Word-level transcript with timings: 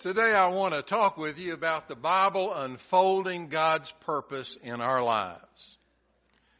Today 0.00 0.32
I 0.32 0.46
want 0.46 0.72
to 0.72 0.80
talk 0.80 1.18
with 1.18 1.38
you 1.38 1.52
about 1.52 1.86
the 1.86 1.94
Bible 1.94 2.54
unfolding 2.54 3.48
God's 3.48 3.92
purpose 4.06 4.56
in 4.62 4.80
our 4.80 5.04
lives. 5.04 5.76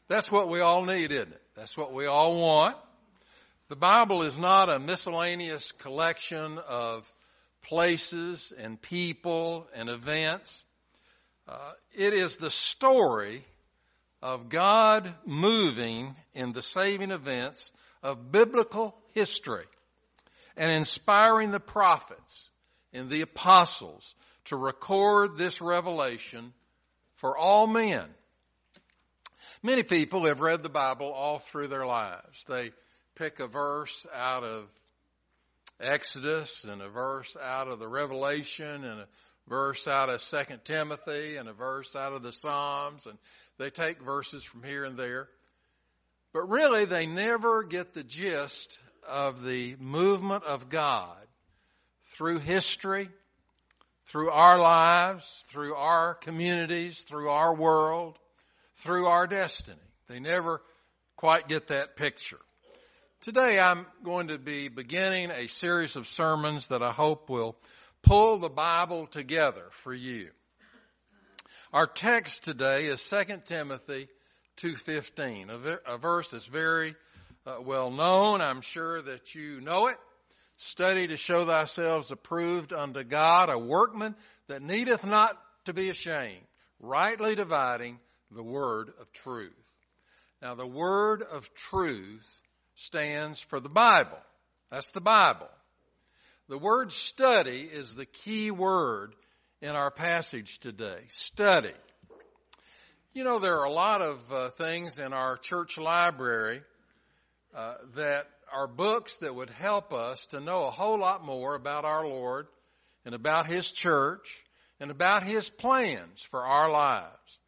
That's 0.09 0.31
what 0.31 0.51
we 0.51 0.61
all 0.61 0.85
need, 0.85 1.11
isn't 1.11 1.33
it? 1.33 1.43
That's 1.57 1.75
what 1.75 1.95
we 1.95 2.05
all 2.05 2.39
want. 2.39 2.77
The 3.71 3.77
Bible 3.77 4.25
is 4.25 4.39
not 4.39 4.69
a 4.69 4.79
miscellaneous 4.79 5.73
collection 5.73 6.59
of 6.59 7.11
places 7.63 8.53
and 8.59 8.79
people 8.79 9.67
and 9.75 9.89
events. 9.89 10.63
Uh, 11.49 11.73
it 11.95 12.13
is 12.13 12.37
the 12.37 12.51
story 12.51 13.43
of 14.21 14.51
God 14.51 15.15
moving 15.25 16.15
in 16.35 16.53
the 16.53 16.61
saving 16.61 17.11
events 17.11 17.73
of 18.03 18.31
biblical 18.31 18.95
history 19.15 19.65
and 20.59 20.71
inspiring 20.71 21.53
the 21.53 21.59
prophets 21.59 22.50
and 22.93 23.09
the 23.09 23.23
apostles 23.23 24.15
to 24.47 24.57
record 24.57 25.37
this 25.37 25.61
revelation 25.61 26.53
for 27.17 27.37
all 27.37 27.67
men. 27.67 28.07
Many 29.63 29.83
people 29.83 30.27
have 30.27 30.41
read 30.41 30.63
the 30.63 30.71
Bible 30.71 31.13
all 31.13 31.39
through 31.39 31.69
their 31.69 31.87
lives. 31.87 32.45
They 32.49 32.71
pick 33.15 33.41
a 33.41 33.47
verse 33.47 34.07
out 34.15 34.43
of 34.43 34.69
Exodus 35.79 36.65
and 36.65 36.81
a 36.81 36.89
verse 36.89 37.37
out 37.41 37.69
of 37.69 37.79
the 37.79 37.89
Revelation 37.89 38.85
and 38.85 39.01
a 39.01 39.07
verse 39.49 39.87
out 39.87 40.09
of 40.09 40.23
Second 40.23 40.65
Timothy 40.65 41.37
and 41.37 41.49
a 41.49 41.53
verse 41.53 41.95
out 41.95 42.13
of 42.13 42.23
the 42.23 42.33
Psalms 42.33 43.07
and 43.07 43.19
they 43.59 43.69
take 43.69 44.01
verses 44.03 44.43
from 44.43 44.63
here 44.63 44.85
and 44.85 44.97
there. 44.97 45.29
But 46.33 46.49
really 46.49 46.87
they 46.87 47.07
never 47.07 47.63
get 47.63 47.93
the 47.93 48.03
gist 48.03 48.79
of 49.07 49.45
the 49.45 49.77
movement 49.79 50.45
of 50.45 50.71
God 50.71 51.19
through 52.21 52.39
history, 52.39 53.09
through 54.09 54.29
our 54.29 54.59
lives, 54.59 55.43
through 55.47 55.75
our 55.75 56.13
communities, 56.13 57.01
through 57.05 57.31
our 57.31 57.55
world, 57.55 58.19
through 58.75 59.07
our 59.07 59.27
destiny. 59.27 59.81
They 60.07 60.21
never 60.21 60.61
quite 61.17 61.49
get 61.49 61.69
that 61.69 61.97
picture. 61.97 62.37
Today 63.23 63.59
I'm 63.59 63.87
going 64.05 64.29
to 64.29 64.37
be 64.37 64.69
beginning 64.69 65.31
a 65.31 65.47
series 65.47 65.97
of 65.97 66.07
sermons 66.07 66.69
that 66.69 66.83
I 66.83 66.93
hope 66.93 67.31
will 67.31 67.57
pull 68.03 68.37
the 68.37 68.51
Bible 68.51 69.07
together 69.07 69.69
for 69.71 69.95
you. 69.95 70.29
Our 71.73 71.87
text 71.87 72.45
today 72.45 72.85
is 72.89 73.03
2 73.09 73.25
Timothy 73.47 74.09
2.15, 74.59 75.79
a, 75.87 75.97
verse 75.97 76.33
that's 76.33 76.45
very 76.45 76.97
uh, 77.47 77.63
well 77.63 77.91
known. 77.91 78.43
I'm 78.43 78.61
sure 78.61 79.01
that 79.01 79.35
you 79.35 79.63
know 79.63 79.87
it. 79.87 79.97
Study 80.63 81.07
to 81.07 81.17
show 81.17 81.47
thyself 81.47 82.11
approved 82.11 82.75
unto 82.75 83.03
God, 83.03 83.49
a 83.49 83.59
workman 83.59 84.15
that 84.47 84.61
needeth 84.61 85.07
not 85.07 85.35
to 85.65 85.73
be 85.73 85.89
ashamed, 85.89 86.45
rightly 86.79 87.35
dividing 87.35 87.99
the 88.31 88.43
word 88.43 88.93
of 89.01 89.11
truth. 89.11 89.55
Now, 90.43 90.55
the 90.55 90.67
word 90.67 91.23
of 91.23 91.49
truth 91.55 92.29
stands 92.75 93.41
for 93.41 93.59
the 93.59 93.71
Bible. 93.71 94.19
That's 94.71 94.91
the 94.91 95.01
Bible. 95.01 95.49
The 96.51 96.59
word 96.59 96.93
study 96.93 97.63
is 97.63 97.95
the 97.95 98.05
key 98.05 98.51
word 98.51 99.15
in 99.63 99.71
our 99.71 99.91
passage 99.91 100.61
today. 100.61 101.05
Study. 101.09 101.73
You 103.15 103.25
know, 103.25 103.39
there 103.39 103.61
are 103.61 103.65
a 103.65 103.73
lot 103.73 104.03
of 104.03 104.31
uh, 104.31 104.51
things 104.51 104.99
in 104.99 105.15
our 105.15 105.39
church 105.39 105.79
library 105.79 106.61
uh, 107.57 107.77
that 107.95 108.27
are 108.53 108.67
books 108.67 109.17
that 109.19 109.35
would 109.35 109.51
help 109.51 109.93
us 109.93 110.27
to 110.27 110.41
know 110.41 110.67
a 110.67 110.71
whole 110.71 110.99
lot 110.99 111.25
more 111.25 111.55
about 111.55 111.85
our 111.85 112.07
Lord 112.07 112.47
and 113.05 113.15
about 113.15 113.47
His 113.47 113.71
church 113.71 114.45
and 114.79 114.91
about 114.91 115.25
His 115.25 115.49
plans 115.49 116.23
for 116.31 116.45
our 116.45 116.71
lives. 116.71 117.39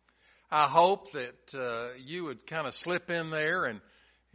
I 0.51 0.65
hope 0.65 1.13
that 1.13 1.55
uh, 1.55 1.95
you 2.05 2.25
would 2.25 2.47
kind 2.47 2.67
of 2.67 2.75
slip 2.75 3.11
in 3.11 3.31
there 3.31 3.65
and 3.65 3.81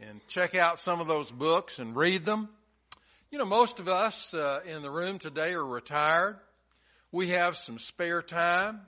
and 0.00 0.20
check 0.28 0.54
out 0.54 0.78
some 0.78 1.00
of 1.00 1.06
those 1.06 1.30
books 1.30 1.78
and 1.78 1.96
read 1.96 2.24
them. 2.24 2.48
You 3.30 3.38
know, 3.38 3.44
most 3.44 3.80
of 3.80 3.88
us 3.88 4.32
uh, 4.32 4.60
in 4.64 4.82
the 4.82 4.90
room 4.90 5.18
today 5.18 5.52
are 5.52 5.66
retired. 5.66 6.38
We 7.10 7.30
have 7.30 7.56
some 7.56 7.78
spare 7.78 8.22
time, 8.22 8.80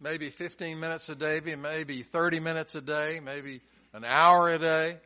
maybe 0.00 0.30
15 0.30 0.78
minutes 0.78 1.08
a 1.08 1.14
day, 1.14 1.40
maybe 1.40 2.02
30 2.02 2.40
minutes 2.40 2.74
a 2.74 2.80
day, 2.80 3.20
maybe 3.22 3.62
an 3.92 4.04
hour 4.04 4.48
a 4.48 4.58
day. 4.58 4.98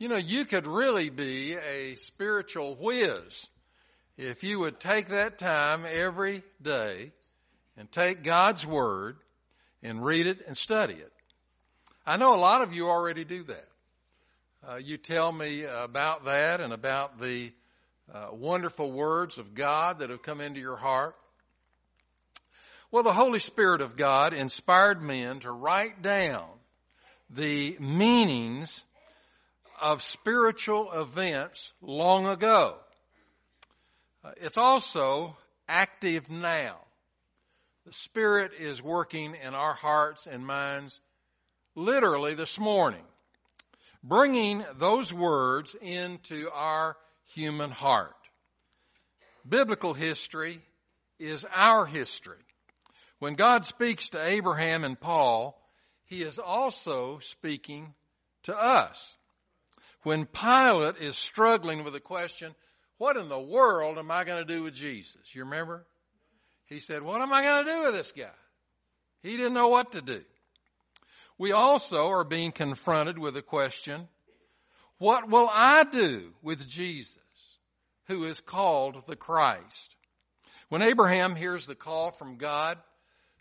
You 0.00 0.06
know, 0.08 0.16
you 0.16 0.44
could 0.44 0.68
really 0.68 1.10
be 1.10 1.54
a 1.54 1.96
spiritual 1.96 2.76
whiz 2.76 3.48
if 4.16 4.44
you 4.44 4.60
would 4.60 4.78
take 4.78 5.08
that 5.08 5.38
time 5.38 5.84
every 5.90 6.44
day 6.62 7.10
and 7.76 7.90
take 7.90 8.22
God's 8.22 8.64
Word 8.64 9.16
and 9.82 10.04
read 10.04 10.28
it 10.28 10.38
and 10.46 10.56
study 10.56 10.94
it. 10.94 11.12
I 12.06 12.16
know 12.16 12.32
a 12.32 12.38
lot 12.38 12.62
of 12.62 12.72
you 12.72 12.88
already 12.88 13.24
do 13.24 13.42
that. 13.42 13.68
Uh, 14.68 14.76
you 14.76 14.98
tell 14.98 15.32
me 15.32 15.64
about 15.64 16.26
that 16.26 16.60
and 16.60 16.72
about 16.72 17.20
the 17.20 17.50
uh, 18.14 18.28
wonderful 18.30 18.92
words 18.92 19.36
of 19.36 19.56
God 19.56 19.98
that 19.98 20.10
have 20.10 20.22
come 20.22 20.40
into 20.40 20.60
your 20.60 20.76
heart. 20.76 21.16
Well, 22.92 23.02
the 23.02 23.12
Holy 23.12 23.40
Spirit 23.40 23.80
of 23.80 23.96
God 23.96 24.32
inspired 24.32 25.02
men 25.02 25.40
to 25.40 25.50
write 25.50 26.02
down 26.02 26.46
the 27.30 27.76
meanings 27.80 28.84
of 29.80 30.02
spiritual 30.02 30.92
events 30.92 31.72
long 31.80 32.26
ago. 32.26 32.76
Uh, 34.24 34.32
it's 34.38 34.56
also 34.56 35.36
active 35.68 36.28
now. 36.30 36.76
The 37.86 37.92
Spirit 37.92 38.52
is 38.58 38.82
working 38.82 39.34
in 39.34 39.54
our 39.54 39.74
hearts 39.74 40.26
and 40.26 40.46
minds 40.46 41.00
literally 41.74 42.34
this 42.34 42.58
morning, 42.58 43.04
bringing 44.02 44.64
those 44.78 45.12
words 45.12 45.74
into 45.80 46.50
our 46.52 46.96
human 47.34 47.70
heart. 47.70 48.14
Biblical 49.48 49.94
history 49.94 50.60
is 51.18 51.46
our 51.54 51.86
history. 51.86 52.36
When 53.18 53.34
God 53.34 53.64
speaks 53.64 54.10
to 54.10 54.22
Abraham 54.22 54.84
and 54.84 55.00
Paul, 55.00 55.60
he 56.06 56.22
is 56.22 56.38
also 56.38 57.18
speaking 57.18 57.94
to 58.44 58.56
us 58.56 59.16
when 60.02 60.26
Pilate 60.26 60.96
is 60.98 61.16
struggling 61.16 61.84
with 61.84 61.92
the 61.92 62.00
question, 62.00 62.54
what 62.98 63.16
in 63.16 63.28
the 63.28 63.38
world 63.38 63.98
am 63.98 64.10
I 64.10 64.24
going 64.24 64.44
to 64.44 64.54
do 64.54 64.62
with 64.62 64.74
Jesus? 64.74 65.34
You 65.34 65.44
remember? 65.44 65.84
He 66.66 66.80
said, 66.80 67.02
what 67.02 67.20
am 67.20 67.32
I 67.32 67.42
going 67.42 67.64
to 67.64 67.72
do 67.72 67.82
with 67.84 67.94
this 67.94 68.12
guy? 68.12 68.30
He 69.22 69.36
didn't 69.36 69.54
know 69.54 69.68
what 69.68 69.92
to 69.92 70.02
do. 70.02 70.22
We 71.38 71.52
also 71.52 72.08
are 72.08 72.24
being 72.24 72.52
confronted 72.52 73.18
with 73.18 73.34
the 73.34 73.42
question, 73.42 74.08
what 74.98 75.28
will 75.28 75.48
I 75.50 75.84
do 75.84 76.32
with 76.42 76.68
Jesus, 76.68 77.18
who 78.08 78.24
is 78.24 78.40
called 78.40 79.06
the 79.06 79.16
Christ? 79.16 79.94
When 80.68 80.82
Abraham 80.82 81.36
hears 81.36 81.66
the 81.66 81.76
call 81.76 82.10
from 82.10 82.36
God 82.36 82.78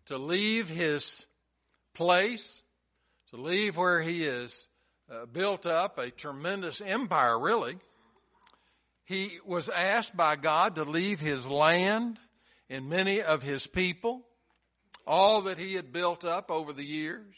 to 0.06 0.18
leave 0.18 0.70
his 0.70 1.26
place, 1.96 2.62
to 3.32 3.38
leave 3.38 3.76
where 3.76 4.02
he 4.02 4.24
is 4.24 4.67
uh, 5.10 5.26
built 5.26 5.66
up 5.66 5.98
a 5.98 6.12
tremendous 6.12 6.82
empire, 6.82 7.40
really. 7.40 7.78
He 9.06 9.40
was 9.46 9.70
asked 9.70 10.16
by 10.18 10.36
God 10.36 10.76
to 10.76 10.84
leave 10.84 11.20
his 11.20 11.48
land 11.48 12.20
and 12.70 12.90
many 12.90 13.22
of 13.22 13.42
his 13.42 13.66
people, 13.66 14.22
all 15.06 15.44
that 15.44 15.58
he 15.58 15.76
had 15.76 15.94
built 15.94 16.26
up 16.26 16.52
over 16.52 16.74
the 16.74 16.84
years, 16.84 17.34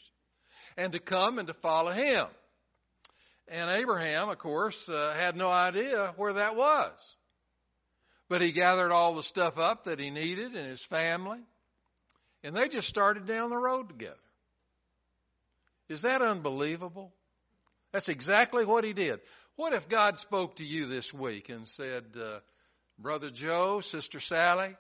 and 0.78 0.94
to 0.94 1.00
come 1.00 1.38
and 1.38 1.48
to 1.48 1.54
follow 1.54 1.92
him. 1.92 2.26
And 3.48 3.70
Abraham, 3.70 4.30
of 4.30 4.40
course, 4.40 4.90
uh, 4.90 5.14
had 5.16 5.36
no 5.36 5.50
idea 5.50 6.14
where 6.18 6.34
that 6.34 6.56
was. 6.56 6.92
But 8.30 8.42
he 8.42 8.52
gathered 8.52 8.92
all 8.92 9.16
the 9.16 9.24
stuff 9.24 9.58
up 9.58 9.86
that 9.86 10.00
he 10.00 10.10
needed 10.10 10.56
and 10.56 10.68
his 10.68 10.84
family, 10.84 11.40
and 12.44 12.56
they 12.56 12.68
just 12.68 12.88
started 12.88 13.28
down 13.28 13.50
the 13.50 13.58
road 13.58 13.90
together. 13.90 14.16
Is 15.88 16.04
that 16.04 16.22
unbelievable? 16.22 17.12
That's 17.92 18.10
exactly 18.10 18.66
what 18.66 18.84
he 18.84 18.94
did. 18.94 19.20
What 19.56 19.74
if 19.74 19.90
God 19.90 20.18
spoke 20.18 20.56
to 20.58 20.66
you 20.66 20.86
this 20.86 21.14
week 21.14 21.50
and 21.50 21.68
said, 21.68 22.06
uh, 22.16 22.40
Brother 22.98 23.30
Joe, 23.30 23.82
Sister 23.82 24.20
Sally, 24.20 24.76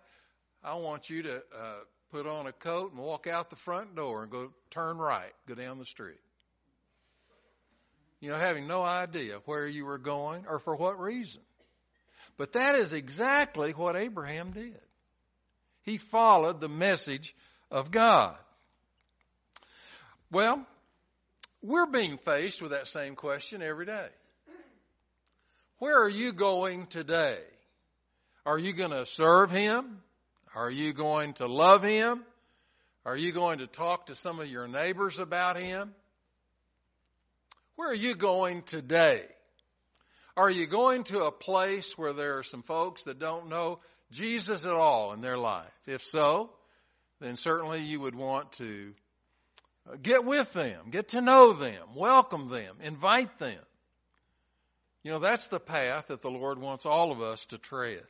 I 0.63 0.75
want 0.75 1.09
you 1.09 1.23
to 1.23 1.35
uh, 1.35 1.79
put 2.11 2.27
on 2.27 2.47
a 2.47 2.51
coat 2.51 2.91
and 2.91 3.01
walk 3.01 3.27
out 3.27 3.49
the 3.49 3.55
front 3.55 3.95
door 3.95 4.23
and 4.23 4.31
go 4.31 4.51
turn 4.69 4.97
right, 4.97 5.33
go 5.47 5.55
down 5.55 5.79
the 5.79 5.85
street. 5.85 6.19
You 8.19 8.29
know, 8.29 8.37
having 8.37 8.67
no 8.67 8.83
idea 8.83 9.39
where 9.45 9.65
you 9.65 9.85
were 9.85 9.97
going 9.97 10.45
or 10.47 10.59
for 10.59 10.75
what 10.75 10.99
reason. 10.99 11.41
But 12.37 12.53
that 12.53 12.75
is 12.75 12.93
exactly 12.93 13.71
what 13.71 13.95
Abraham 13.95 14.51
did. 14.51 14.79
He 15.83 15.97
followed 15.97 16.59
the 16.59 16.69
message 16.69 17.33
of 17.71 17.91
God. 17.91 18.35
Well, 20.31 20.65
we're 21.61 21.87
being 21.87 22.17
faced 22.17 22.61
with 22.61 22.71
that 22.71 22.87
same 22.87 23.15
question 23.15 23.61
every 23.61 23.85
day. 23.85 24.07
Where 25.79 26.03
are 26.03 26.09
you 26.09 26.33
going 26.33 26.87
today? 26.87 27.39
Are 28.45 28.59
you 28.59 28.73
going 28.73 28.91
to 28.91 29.05
serve 29.05 29.51
Him? 29.51 29.99
Are 30.55 30.71
you 30.71 30.93
going 30.93 31.33
to 31.33 31.47
love 31.47 31.83
Him? 31.83 32.23
Are 33.05 33.15
you 33.15 33.31
going 33.31 33.59
to 33.59 33.67
talk 33.67 34.07
to 34.07 34.15
some 34.15 34.39
of 34.39 34.47
your 34.47 34.67
neighbors 34.67 35.19
about 35.19 35.57
Him? 35.57 35.93
Where 37.75 37.89
are 37.89 37.95
you 37.95 38.15
going 38.15 38.63
today? 38.63 39.23
Are 40.35 40.49
you 40.49 40.67
going 40.67 41.03
to 41.05 41.23
a 41.23 41.31
place 41.31 41.97
where 41.97 42.13
there 42.13 42.37
are 42.37 42.43
some 42.43 42.61
folks 42.61 43.03
that 43.03 43.19
don't 43.19 43.49
know 43.49 43.79
Jesus 44.11 44.65
at 44.65 44.73
all 44.73 45.13
in 45.13 45.21
their 45.21 45.37
life? 45.37 45.71
If 45.85 46.03
so, 46.03 46.49
then 47.19 47.35
certainly 47.35 47.83
you 47.83 47.99
would 47.99 48.15
want 48.15 48.53
to 48.53 48.93
get 50.01 50.25
with 50.25 50.51
them, 50.53 50.89
get 50.91 51.09
to 51.09 51.21
know 51.21 51.53
them, 51.53 51.81
welcome 51.95 52.49
them, 52.49 52.77
invite 52.81 53.37
them. 53.39 53.59
You 55.03 55.11
know, 55.11 55.19
that's 55.19 55.47
the 55.47 55.59
path 55.59 56.07
that 56.07 56.21
the 56.21 56.29
Lord 56.29 56.59
wants 56.59 56.85
all 56.85 57.11
of 57.11 57.21
us 57.21 57.45
to 57.47 57.57
tread. 57.57 58.03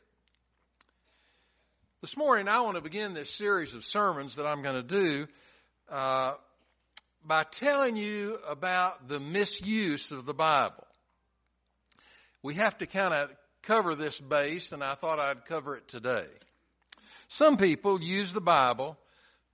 This 2.00 2.16
morning, 2.16 2.48
I 2.48 2.62
want 2.62 2.76
to 2.76 2.82
begin 2.82 3.14
this 3.14 3.30
series 3.30 3.74
of 3.74 3.84
sermons 3.84 4.36
that 4.36 4.46
I'm 4.46 4.62
going 4.62 4.76
to 4.76 4.82
do 4.82 5.26
uh, 5.90 6.32
by 7.24 7.44
telling 7.44 7.96
you 7.96 8.38
about 8.48 9.08
the 9.08 9.20
misuse 9.20 10.10
of 10.10 10.24
the 10.24 10.34
Bible. 10.34 10.86
We 12.42 12.54
have 12.54 12.78
to 12.78 12.86
kind 12.86 13.12
of 13.12 13.30
cover 13.62 13.94
this 13.94 14.18
base, 14.18 14.72
and 14.72 14.82
I 14.82 14.94
thought 14.94 15.20
I'd 15.20 15.44
cover 15.44 15.76
it 15.76 15.88
today. 15.88 16.26
Some 17.28 17.58
people 17.58 18.00
use 18.00 18.32
the 18.32 18.40
Bible 18.40 18.96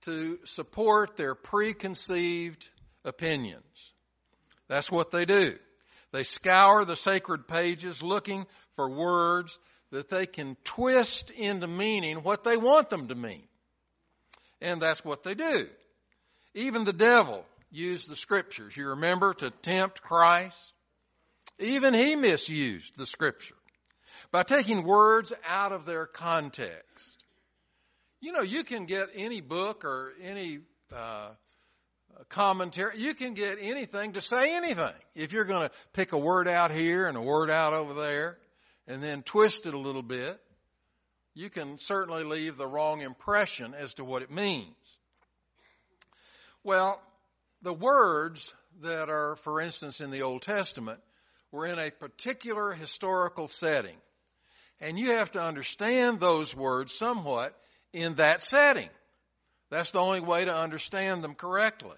to 0.01 0.39
support 0.45 1.17
their 1.17 1.35
preconceived 1.35 2.67
opinions. 3.03 3.93
That's 4.67 4.91
what 4.91 5.11
they 5.11 5.25
do. 5.25 5.55
They 6.11 6.23
scour 6.23 6.85
the 6.85 6.95
sacred 6.95 7.47
pages 7.47 8.01
looking 8.01 8.45
for 8.75 8.89
words 8.89 9.59
that 9.91 10.09
they 10.09 10.25
can 10.25 10.57
twist 10.63 11.31
into 11.31 11.67
meaning 11.67 12.17
what 12.17 12.43
they 12.43 12.57
want 12.57 12.89
them 12.89 13.07
to 13.07 13.15
mean. 13.15 13.47
And 14.61 14.81
that's 14.81 15.03
what 15.03 15.23
they 15.23 15.33
do. 15.33 15.67
Even 16.53 16.83
the 16.83 16.93
devil 16.93 17.45
used 17.71 18.09
the 18.09 18.15
scriptures, 18.15 18.75
you 18.75 18.89
remember, 18.89 19.33
to 19.35 19.51
tempt 19.51 20.01
Christ. 20.01 20.73
Even 21.59 21.93
he 21.93 22.15
misused 22.15 22.97
the 22.97 23.05
scripture 23.05 23.55
by 24.31 24.43
taking 24.43 24.83
words 24.83 25.33
out 25.47 25.71
of 25.71 25.85
their 25.85 26.05
context. 26.05 27.16
You 28.19 28.31
know, 28.31 28.41
you 28.41 28.63
can 28.63 28.85
get 28.85 29.09
any 29.13 29.41
book 29.41 29.85
or 29.85 30.11
any 30.23 30.59
uh, 30.91 31.29
commentary. 32.29 32.99
You 32.99 33.13
can 33.13 33.35
get 33.35 33.57
anything 33.61 34.13
to 34.13 34.21
say 34.21 34.55
anything. 34.55 34.93
If 35.13 35.33
you're 35.33 35.45
going 35.45 35.69
to 35.69 35.71
pick 35.93 36.13
a 36.13 36.17
word 36.17 36.47
out 36.47 36.71
here 36.71 37.05
and 37.05 37.15
a 37.15 37.21
word 37.21 37.51
out 37.51 37.73
over 37.73 37.93
there 37.93 38.39
and 38.87 39.03
then 39.03 39.21
twist 39.21 39.67
it 39.67 39.75
a 39.75 39.79
little 39.79 40.01
bit, 40.01 40.39
you 41.35 41.51
can 41.51 41.77
certainly 41.77 42.23
leave 42.23 42.57
the 42.57 42.65
wrong 42.65 43.01
impression 43.01 43.75
as 43.75 43.93
to 43.95 44.03
what 44.03 44.23
it 44.23 44.31
means. 44.31 44.97
Well, 46.63 46.99
the 47.61 47.73
words 47.73 48.51
that 48.81 49.09
are, 49.09 49.35
for 49.43 49.61
instance, 49.61 50.01
in 50.01 50.09
the 50.09 50.23
Old 50.23 50.41
Testament 50.41 50.99
were 51.51 51.67
in 51.67 51.77
a 51.77 51.91
particular 51.91 52.71
historical 52.71 53.47
setting. 53.47 53.97
And 54.81 54.97
you 54.97 55.13
have 55.13 55.31
to 55.31 55.41
understand 55.41 56.19
those 56.19 56.55
words 56.55 56.93
somewhat 56.93 57.55
in 57.93 58.15
that 58.15 58.41
setting. 58.41 58.89
That's 59.69 59.91
the 59.91 59.99
only 59.99 60.21
way 60.21 60.45
to 60.45 60.55
understand 60.55 61.23
them 61.23 61.35
correctly. 61.35 61.97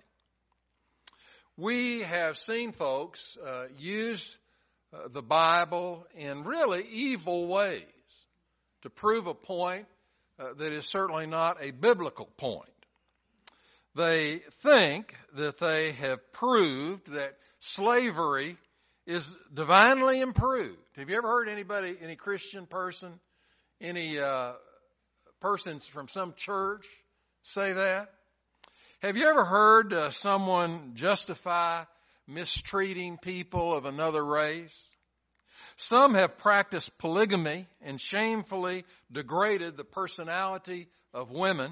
We 1.57 2.01
have 2.01 2.38
seen 2.38 2.71
folks 2.71 3.38
uh, 3.38 3.65
use 3.77 4.38
uh, 4.94 5.09
the 5.09 5.21
Bible 5.21 6.07
in 6.15 6.44
really 6.44 6.86
evil 6.89 7.47
ways 7.47 7.83
to 8.81 8.89
prove 8.89 9.27
a 9.27 9.33
point 9.33 9.86
uh, 10.39 10.53
that 10.57 10.71
is 10.71 10.86
certainly 10.86 11.27
not 11.27 11.57
a 11.62 11.71
biblical 11.71 12.30
point. 12.38 12.69
They 13.95 14.39
think 14.62 15.13
that 15.36 15.59
they 15.59 15.91
have 15.91 16.31
proved 16.31 17.12
that 17.12 17.38
slavery 17.59 18.56
is 19.06 19.36
divinely 19.53 20.21
improved. 20.21 20.77
Have 20.95 21.09
you 21.09 21.18
ever 21.18 21.27
heard 21.27 21.50
anybody, 21.50 21.97
any 22.01 22.15
Christian 22.15 22.65
person, 22.68 23.19
any 23.81 24.19
uh, 24.19 24.53
persons 25.39 25.88
from 25.88 26.07
some 26.07 26.33
church 26.36 26.88
say 27.44 27.74
that? 27.74 28.09
Have 29.01 29.15
you 29.15 29.27
ever 29.27 29.45
heard 29.45 29.94
uh, 29.94 30.09
someone 30.12 30.91
justify 30.95 31.83
mistreating 32.27 33.18
people 33.18 33.75
of 33.75 33.86
another 33.86 34.24
race? 34.24 34.77
Some 35.77 36.15
have 36.15 36.38
practiced 36.38 36.97
polygamy 36.97 37.68
and 37.81 38.01
shamefully 38.01 38.83
degraded 39.12 39.77
the 39.77 39.86
personality 39.86 40.89
of 41.13 41.31
women 41.31 41.71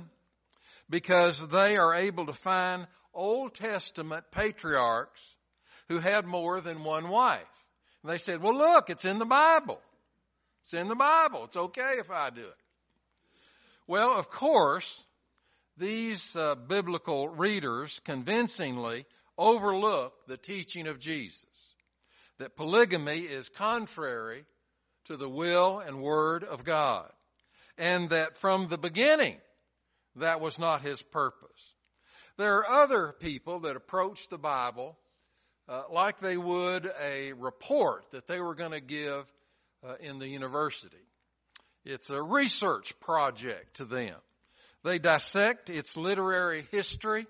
because 0.89 1.45
they 1.47 1.75
are 1.75 1.95
able 1.95 2.27
to 2.27 2.33
find 2.33 2.87
Old 3.13 3.53
Testament 3.53 4.25
patriarchs 4.31 5.35
who 5.89 5.99
had 5.99 6.25
more 6.25 6.61
than 6.61 6.83
one 6.83 7.09
wife. 7.09 7.41
And 8.03 8.11
they 8.11 8.17
said, 8.17 8.41
well, 8.41 8.55
look, 8.55 8.89
it's 8.89 9.05
in 9.05 9.19
the 9.19 9.25
Bible. 9.25 9.81
It's 10.61 10.73
in 10.73 10.87
the 10.87 10.95
Bible. 10.95 11.45
It's 11.45 11.57
okay 11.57 11.95
if 11.99 12.09
I 12.09 12.29
do 12.29 12.41
it. 12.41 12.55
Well, 13.87 14.17
of 14.17 14.29
course, 14.29 15.05
these 15.77 16.35
uh, 16.35 16.55
biblical 16.55 17.29
readers 17.29 18.01
convincingly 18.03 19.05
overlook 19.37 20.13
the 20.27 20.37
teaching 20.37 20.87
of 20.87 20.99
Jesus 20.99 21.45
that 22.39 22.57
polygamy 22.57 23.19
is 23.19 23.49
contrary 23.49 24.45
to 25.05 25.15
the 25.15 25.29
will 25.29 25.79
and 25.79 26.01
word 26.01 26.43
of 26.43 26.65
God, 26.65 27.09
and 27.77 28.09
that 28.09 28.37
from 28.37 28.67
the 28.67 28.77
beginning 28.77 29.37
that 30.17 30.41
was 30.41 30.59
not 30.59 30.81
his 30.81 31.01
purpose. 31.01 31.73
There 32.37 32.57
are 32.57 32.83
other 32.83 33.15
people 33.19 33.61
that 33.61 33.75
approach 33.75 34.27
the 34.27 34.37
Bible 34.37 34.97
uh, 35.69 35.83
like 35.91 36.19
they 36.19 36.37
would 36.37 36.89
a 37.01 37.33
report 37.33 38.05
that 38.11 38.27
they 38.27 38.39
were 38.39 38.55
going 38.55 38.71
to 38.71 38.81
give 38.81 39.25
uh, 39.87 39.95
in 39.99 40.19
the 40.19 40.27
university. 40.27 41.06
It's 41.87 42.09
a 42.09 42.21
research 42.21 42.99
project 42.99 43.77
to 43.77 43.85
them. 43.85 44.15
They 44.83 44.99
dissect 44.99 45.69
its 45.69 45.95
literary 45.95 46.67
history 46.71 47.25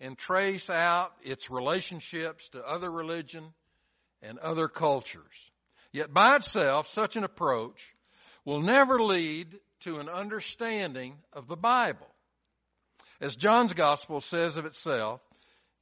and 0.00 0.16
trace 0.16 0.70
out 0.70 1.12
its 1.22 1.50
relationships 1.50 2.48
to 2.50 2.62
other 2.62 2.90
religion 2.90 3.44
and 4.22 4.38
other 4.38 4.68
cultures. 4.68 5.50
Yet 5.92 6.12
by 6.12 6.36
itself, 6.36 6.88
such 6.88 7.16
an 7.16 7.24
approach 7.24 7.94
will 8.44 8.62
never 8.62 9.02
lead 9.02 9.48
to 9.80 9.98
an 9.98 10.08
understanding 10.08 11.14
of 11.32 11.46
the 11.46 11.56
Bible. 11.56 12.08
As 13.20 13.36
John's 13.36 13.74
Gospel 13.74 14.20
says 14.20 14.56
of 14.56 14.64
itself, 14.64 15.20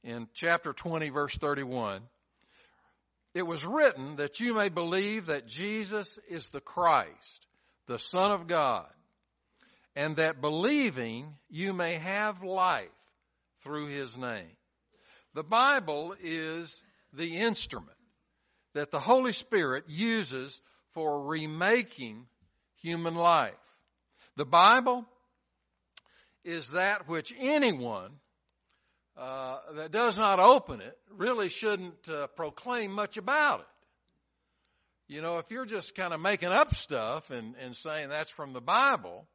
in 0.03 0.27
chapter 0.33 0.71
20 0.71 1.09
verse 1.09 1.35
31. 1.35 2.01
It 3.33 3.45
was 3.45 3.65
written 3.65 4.17
that 4.17 4.39
you 4.39 4.53
may 4.53 4.69
believe 4.69 5.25
that 5.25 5.47
Jesus 5.47 6.19
is 6.29 6.49
the 6.49 6.61
Christ, 6.61 7.44
the 7.87 7.99
Son 7.99 8.31
of 8.31 8.47
God, 8.47 8.87
and 9.95 10.17
that 10.17 10.41
believing 10.41 11.35
you 11.49 11.73
may 11.73 11.95
have 11.95 12.43
life 12.43 12.89
through 13.61 13.87
His 13.87 14.17
name. 14.17 14.57
The 15.33 15.43
Bible 15.43 16.15
is 16.21 16.83
the 17.13 17.37
instrument 17.37 17.89
that 18.73 18.91
the 18.91 18.99
Holy 18.99 19.31
Spirit 19.31 19.85
uses 19.87 20.61
for 20.93 21.23
remaking 21.23 22.25
human 22.77 23.15
life. 23.15 23.53
The 24.35 24.45
Bible 24.45 25.05
is 26.43 26.69
that 26.71 27.07
which 27.07 27.33
anyone 27.39 28.11
uh, 29.17 29.57
that 29.75 29.91
does 29.91 30.17
not 30.17 30.39
open 30.39 30.81
it 30.81 30.97
really 31.09 31.49
shouldn't 31.49 32.09
uh, 32.09 32.27
proclaim 32.27 32.91
much 32.91 33.17
about 33.17 33.61
it. 33.61 33.65
You 35.07 35.21
know, 35.21 35.37
if 35.37 35.51
you're 35.51 35.65
just 35.65 35.95
kind 35.95 36.13
of 36.13 36.19
making 36.19 36.49
up 36.49 36.75
stuff 36.75 37.29
and, 37.29 37.55
and 37.61 37.75
saying 37.75 38.09
that's 38.09 38.29
from 38.29 38.53
the 38.53 38.61
Bible, 38.61 39.27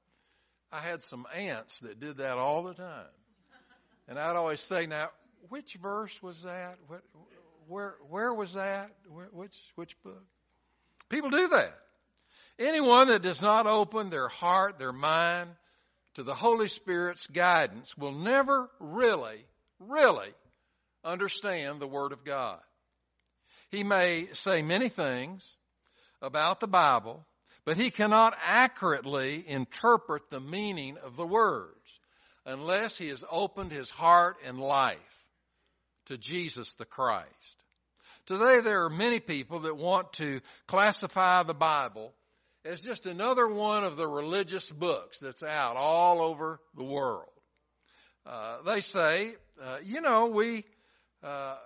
I 0.72 0.80
had 0.80 1.02
some 1.02 1.26
aunts 1.34 1.78
that 1.80 2.00
did 2.00 2.18
that 2.18 2.38
all 2.38 2.64
the 2.64 2.74
time. 2.74 3.06
And 4.08 4.18
I'd 4.18 4.36
always 4.36 4.60
say, 4.60 4.86
now, 4.86 5.10
which 5.48 5.74
verse 5.74 6.20
was 6.22 6.42
that? 6.42 6.76
What, 6.88 7.02
where, 7.68 7.94
where 8.08 8.34
was 8.34 8.54
that? 8.54 8.90
Where, 9.08 9.28
which, 9.32 9.56
which 9.76 10.00
book? 10.02 10.24
People 11.08 11.30
do 11.30 11.48
that. 11.48 11.78
Anyone 12.58 13.08
that 13.08 13.22
does 13.22 13.40
not 13.40 13.66
open 13.66 14.10
their 14.10 14.28
heart, 14.28 14.78
their 14.78 14.92
mind 14.92 15.50
to 16.14 16.24
the 16.24 16.34
Holy 16.34 16.68
Spirit's 16.68 17.26
guidance 17.28 17.96
will 17.96 18.12
never 18.12 18.68
really 18.80 19.44
really 19.80 20.32
understand 21.02 21.80
the 21.80 21.86
Word 21.86 22.12
of 22.12 22.24
God. 22.24 22.60
He 23.70 23.82
may 23.82 24.28
say 24.32 24.62
many 24.62 24.88
things 24.88 25.56
about 26.22 26.60
the 26.60 26.68
Bible, 26.68 27.24
but 27.64 27.76
he 27.76 27.90
cannot 27.90 28.34
accurately 28.44 29.44
interpret 29.46 30.30
the 30.30 30.40
meaning 30.40 30.96
of 31.04 31.16
the 31.16 31.26
words 31.26 31.74
unless 32.46 32.96
he 32.96 33.08
has 33.08 33.24
opened 33.30 33.72
his 33.72 33.90
heart 33.90 34.36
and 34.44 34.58
life 34.58 34.98
to 36.06 36.18
Jesus 36.18 36.74
the 36.74 36.84
Christ. 36.84 37.64
Today 38.26 38.60
there 38.60 38.84
are 38.84 38.90
many 38.90 39.20
people 39.20 39.60
that 39.60 39.76
want 39.76 40.12
to 40.14 40.40
classify 40.66 41.42
the 41.42 41.54
Bible 41.54 42.12
as 42.64 42.82
just 42.82 43.06
another 43.06 43.48
one 43.48 43.84
of 43.84 43.96
the 43.96 44.06
religious 44.06 44.70
books 44.70 45.18
that's 45.20 45.42
out 45.42 45.76
all 45.76 46.20
over 46.20 46.60
the 46.76 46.84
world. 46.84 47.30
Uh, 48.26 48.58
they 48.66 48.80
say, 48.80 49.34
uh, 49.62 49.78
you 49.84 50.00
know, 50.00 50.26
we 50.26 50.64
uh, 51.22 51.56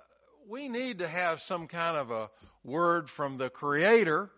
we 0.49 0.69
need 0.69 1.01
to 1.01 1.09
have 1.09 1.41
some 1.41 1.67
kind 1.67 1.97
of 1.97 2.11
a 2.11 2.31
word 2.63 3.09
from 3.09 3.39
the 3.39 3.51
Creator. 3.51 4.31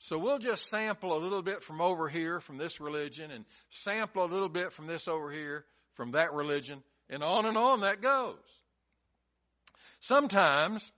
So 0.00 0.18
we'll 0.18 0.38
just 0.38 0.68
sample 0.68 1.16
a 1.16 1.18
little 1.18 1.42
bit 1.42 1.62
from 1.62 1.80
over 1.80 2.08
here 2.08 2.40
from 2.40 2.56
this 2.56 2.80
religion 2.80 3.30
and 3.30 3.44
sample 3.70 4.24
a 4.24 4.26
little 4.26 4.48
bit 4.48 4.72
from 4.72 4.86
this 4.86 5.08
over 5.08 5.30
here 5.30 5.64
from 5.94 6.12
that 6.12 6.32
religion 6.32 6.82
and 7.10 7.22
on 7.22 7.46
and 7.46 7.56
on 7.56 7.80
that 7.80 8.00
goes. 8.00 8.36
Sometimes 10.00 10.92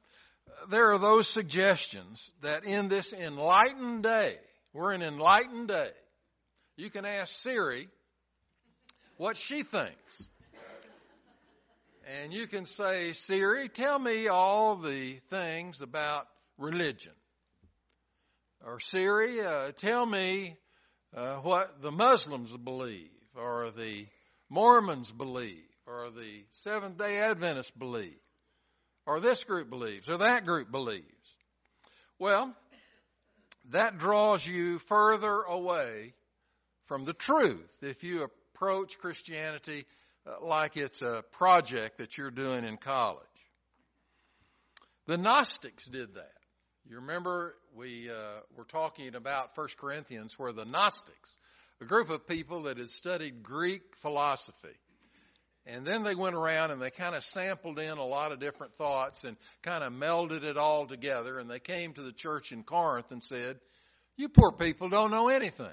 uh, 0.47 0.67
there 0.67 0.93
are 0.93 0.99
those 0.99 1.29
suggestions 1.29 2.31
that 2.43 2.65
in 2.65 2.89
this 2.89 3.15
enlightened 3.15 4.03
day, 4.03 4.37
we're 4.75 4.93
an 4.93 5.03
enlightened 5.03 5.69
day, 5.69 5.91
you 6.77 6.91
can 6.91 7.07
ask 7.07 7.33
Siri 7.33 7.89
what 9.17 9.37
she 9.37 9.63
thinks. 9.63 10.29
And 12.07 12.33
you 12.33 12.47
can 12.47 12.67
say, 12.67 13.13
Siri, 13.13 13.69
tell 13.69 13.99
me 13.99 14.29
all 14.29 14.77
the 14.77 15.21
things 15.31 15.81
about 15.81 16.27
religion. 16.59 17.13
Or 18.65 18.81
Siri, 18.81 19.41
uh, 19.41 19.73
tell 19.73 20.05
me 20.05 20.57
uh, 21.17 21.37
what 21.37 21.81
the 21.81 21.91
Muslims 21.91 22.57
believe, 22.57 23.11
or 23.35 23.71
the 23.71 24.07
Mormons 24.49 25.11
believe, 25.11 25.65
or 25.87 26.11
the 26.11 26.45
Seventh 26.53 26.99
day 26.99 27.19
Adventists 27.19 27.71
believe 27.71 28.19
or 29.11 29.19
this 29.19 29.43
group 29.43 29.69
believes, 29.69 30.09
or 30.09 30.19
that 30.19 30.45
group 30.45 30.71
believes. 30.71 31.05
Well, 32.19 32.55
that 33.71 33.99
draws 33.99 34.47
you 34.47 34.79
further 34.79 35.43
away 35.43 36.15
from 36.87 37.05
the 37.05 37.13
truth 37.13 37.77
if 37.83 38.05
you 38.05 38.23
approach 38.23 38.99
Christianity 38.99 39.85
uh, 40.27 40.45
like 40.45 40.77
it's 40.77 41.03
a 41.03 41.25
project 41.33 41.99
that 41.99 42.17
you're 42.19 42.31
doing 42.31 42.65
in 42.65 42.77
college. 42.77 43.25
The 45.07 45.17
Gnostics 45.17 45.87
did 45.87 46.15
that. 46.15 46.40
You 46.89 46.97
remember 46.97 47.55
we 47.75 48.11
uh, 48.11 48.41
were 48.57 48.65
talking 48.65 49.15
about 49.15 49.57
1 49.57 49.69
Corinthians 49.79 50.39
where 50.39 50.53
the 50.53 50.65
Gnostics, 50.65 51.39
a 51.81 51.85
group 51.85 52.11
of 52.11 52.27
people 52.27 52.65
that 52.65 52.79
had 52.79 52.89
studied 52.89 53.43
Greek 53.43 53.83
philosophy, 53.97 54.77
and 55.67 55.87
then 55.87 56.03
they 56.03 56.15
went 56.15 56.35
around 56.35 56.71
and 56.71 56.81
they 56.81 56.91
kind 56.91 57.15
of 57.15 57.23
sampled 57.23 57.79
in 57.79 57.99
a 57.99 58.05
lot 58.05 58.33
of 58.33 58.41
different 58.41 58.75
thoughts 58.75 59.25
and 59.25 59.37
kind 59.63 59.85
of 59.85 59.93
melded 59.93 60.43
it 60.43 60.57
all 60.57 60.87
together. 60.87 61.39
And 61.39 61.51
they 61.51 61.61
came 61.61 61.93
to 61.93 62.03
the 62.03 62.13
church 62.13 62.51
in 62.51 62.65
Corinth 62.65 63.11
and 63.11 63.23
said, 63.23 63.61
You 64.17 64.29
poor 64.31 64.53
people 64.53 64.89
don't 64.89 65.11
know 65.11 65.29
anything. 65.29 65.67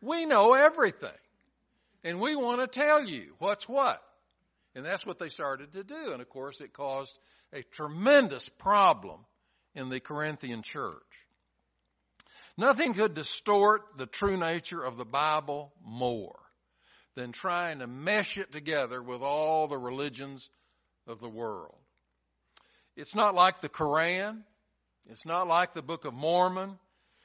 We 0.00 0.26
know 0.26 0.54
everything. 0.54 1.10
And 2.04 2.20
we 2.20 2.36
want 2.36 2.60
to 2.60 2.66
tell 2.66 3.04
you 3.04 3.34
what's 3.38 3.68
what. 3.68 4.00
And 4.74 4.84
that's 4.84 5.04
what 5.04 5.18
they 5.18 5.28
started 5.28 5.72
to 5.72 5.84
do. 5.84 6.12
And 6.12 6.20
of 6.20 6.28
course, 6.28 6.60
it 6.60 6.72
caused 6.72 7.18
a 7.52 7.62
tremendous 7.62 8.48
problem 8.48 9.20
in 9.74 9.88
the 9.88 10.00
Corinthian 10.00 10.62
church. 10.62 11.02
Nothing 12.56 12.94
could 12.94 13.14
distort 13.14 13.98
the 13.98 14.06
true 14.06 14.36
nature 14.36 14.82
of 14.82 14.96
the 14.96 15.04
Bible 15.04 15.72
more 15.84 16.38
than 17.16 17.32
trying 17.32 17.80
to 17.80 17.86
mesh 17.86 18.38
it 18.38 18.52
together 18.52 19.02
with 19.02 19.22
all 19.22 19.66
the 19.66 19.78
religions 19.78 20.50
of 21.06 21.20
the 21.20 21.28
world. 21.28 21.78
It's 22.96 23.14
not 23.14 23.34
like 23.34 23.60
the 23.60 23.68
Koran. 23.68 24.44
It's 25.08 25.26
not 25.26 25.48
like 25.48 25.74
the 25.74 25.82
Book 25.82 26.04
of 26.04 26.14
Mormon. 26.14 26.78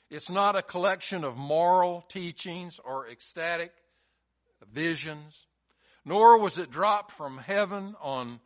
It's 0.09 0.29
not 0.29 0.55
a 0.55 0.63
collection 0.63 1.23
of 1.23 1.37
moral 1.37 2.01
teachings 2.09 2.79
or 2.83 3.07
ecstatic 3.07 3.71
visions, 4.73 5.45
nor 6.03 6.39
was 6.39 6.57
it 6.57 6.71
dropped 6.71 7.11
from 7.11 7.37
heaven 7.37 7.95
on 8.01 8.39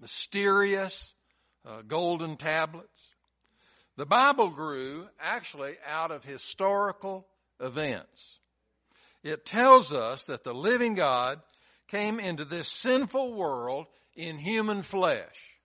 mysterious 0.00 1.14
uh, 1.66 1.82
golden 1.86 2.36
tablets. 2.36 3.08
The 3.96 4.06
Bible 4.06 4.50
grew 4.50 5.06
actually 5.20 5.74
out 5.86 6.10
of 6.10 6.24
historical 6.24 7.26
events. 7.60 8.38
It 9.22 9.44
tells 9.44 9.92
us 9.92 10.24
that 10.24 10.44
the 10.44 10.54
living 10.54 10.94
God 10.94 11.40
came 11.88 12.18
into 12.18 12.44
this 12.44 12.68
sinful 12.68 13.34
world 13.34 13.86
in 14.16 14.38
human 14.38 14.82
flesh. 14.82 15.58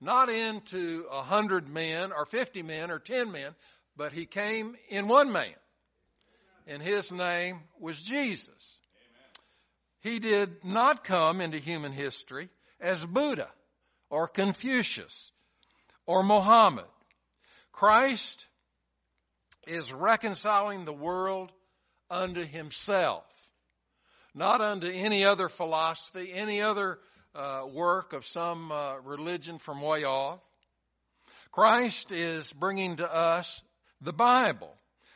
Not 0.00 0.30
into 0.30 1.06
a 1.10 1.22
hundred 1.22 1.68
men 1.68 2.12
or 2.12 2.24
fifty 2.24 2.62
men 2.62 2.90
or 2.90 2.98
ten 2.98 3.32
men, 3.32 3.54
but 3.96 4.12
he 4.12 4.26
came 4.26 4.76
in 4.88 5.08
one 5.08 5.32
man. 5.32 5.54
And 6.66 6.82
his 6.82 7.10
name 7.10 7.60
was 7.80 8.00
Jesus. 8.00 8.78
Amen. 10.04 10.14
He 10.14 10.18
did 10.20 10.64
not 10.64 11.04
come 11.04 11.40
into 11.40 11.58
human 11.58 11.92
history 11.92 12.48
as 12.80 13.04
Buddha 13.04 13.48
or 14.10 14.28
Confucius 14.28 15.30
or 16.06 16.22
Mohammed. 16.22 16.84
Christ 17.72 18.46
is 19.66 19.92
reconciling 19.92 20.84
the 20.84 20.92
world 20.92 21.52
unto 22.10 22.44
himself, 22.44 23.24
not 24.34 24.60
unto 24.60 24.88
any 24.88 25.24
other 25.24 25.48
philosophy, 25.48 26.32
any 26.34 26.60
other 26.60 26.98
uh, 27.34 27.62
work 27.72 28.12
of 28.12 28.26
some 28.26 28.72
uh, 28.72 28.96
religion 29.04 29.58
from 29.58 29.80
way 29.80 30.04
off. 30.04 30.40
Christ 31.52 32.12
is 32.12 32.52
bringing 32.52 32.96
to 32.96 33.12
us 33.12 33.62
the 34.00 34.12
Bible, 34.12 34.74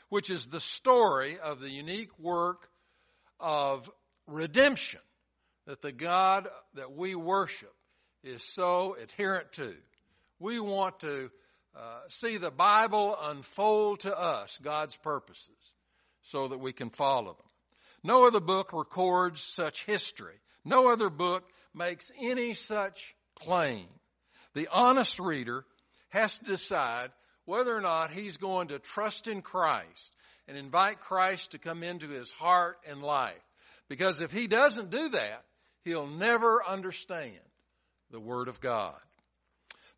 which 0.09 0.31
is 0.31 0.47
the 0.47 0.61
story 0.61 1.39
of 1.39 1.61
the 1.61 1.71
unique 1.71 2.17
work 2.19 2.69
of 3.41 3.91
redemption 4.27 5.01
that 5.67 5.83
the 5.83 5.93
God 5.93 6.49
that 6.75 6.93
we 6.93 7.15
worship 7.15 7.73
is 8.25 8.43
so 8.43 8.97
adherent 9.01 9.53
to. 9.53 9.75
We 10.41 10.59
want 10.59 11.01
to 11.01 11.31
uh, 11.77 12.01
see 12.09 12.39
the 12.39 12.51
Bible 12.51 13.17
unfold 13.21 14.01
to 14.01 14.19
us 14.19 14.59
God's 14.63 14.97
purposes 14.97 15.73
so 16.23 16.49
that 16.49 16.59
we 16.59 16.73
can 16.73 16.91
follow 16.91 17.35
them. 17.35 17.47
No 18.03 18.27
other 18.27 18.41
book 18.41 18.73
records 18.73 19.41
such 19.41 19.85
history. 19.85 20.35
No 20.65 20.91
other 20.91 21.11
book 21.11 21.45
makes 21.75 22.11
any 22.21 22.55
such 22.55 23.15
claim. 23.35 23.87
The 24.55 24.69
honest 24.71 25.19
reader 25.21 25.65
has 26.11 26.39
to 26.39 26.45
decide 26.45 27.11
whether 27.45 27.77
or 27.77 27.81
not 27.81 28.11
he's 28.11 28.37
going 28.37 28.69
to 28.69 28.79
trust 28.79 29.29
in 29.29 29.43
Christ 29.43 30.15
and 30.49 30.57
invite 30.57 31.01
Christ 31.01 31.53
to 31.53 31.59
come 31.59 31.83
into 31.83 32.09
his 32.09 32.31
heart 32.33 32.79
and 32.89 33.03
life. 33.03 33.35
Because 33.89 34.23
if 34.23 34.33
he 34.33 34.47
doesn't 34.47 34.91
do 34.91 35.11
that, 35.11 35.45
he'll 35.85 36.07
never 36.07 36.65
understand 36.65 37.41
the 38.15 38.21
Word 38.21 38.47
of 38.47 38.61
God. 38.61 38.95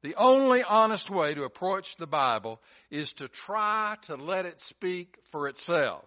The 0.03 0.15
only 0.17 0.63
honest 0.63 1.11
way 1.11 1.35
to 1.35 1.45
approach 1.45 1.97
the 1.97 2.07
Bible 2.07 2.63
is 2.91 3.13
to 3.15 3.29
try 3.29 3.97
to 4.03 4.17
let 4.17 4.47
it 4.47 4.59
speak 4.59 5.19
for 5.33 5.49
itself. 5.49 6.03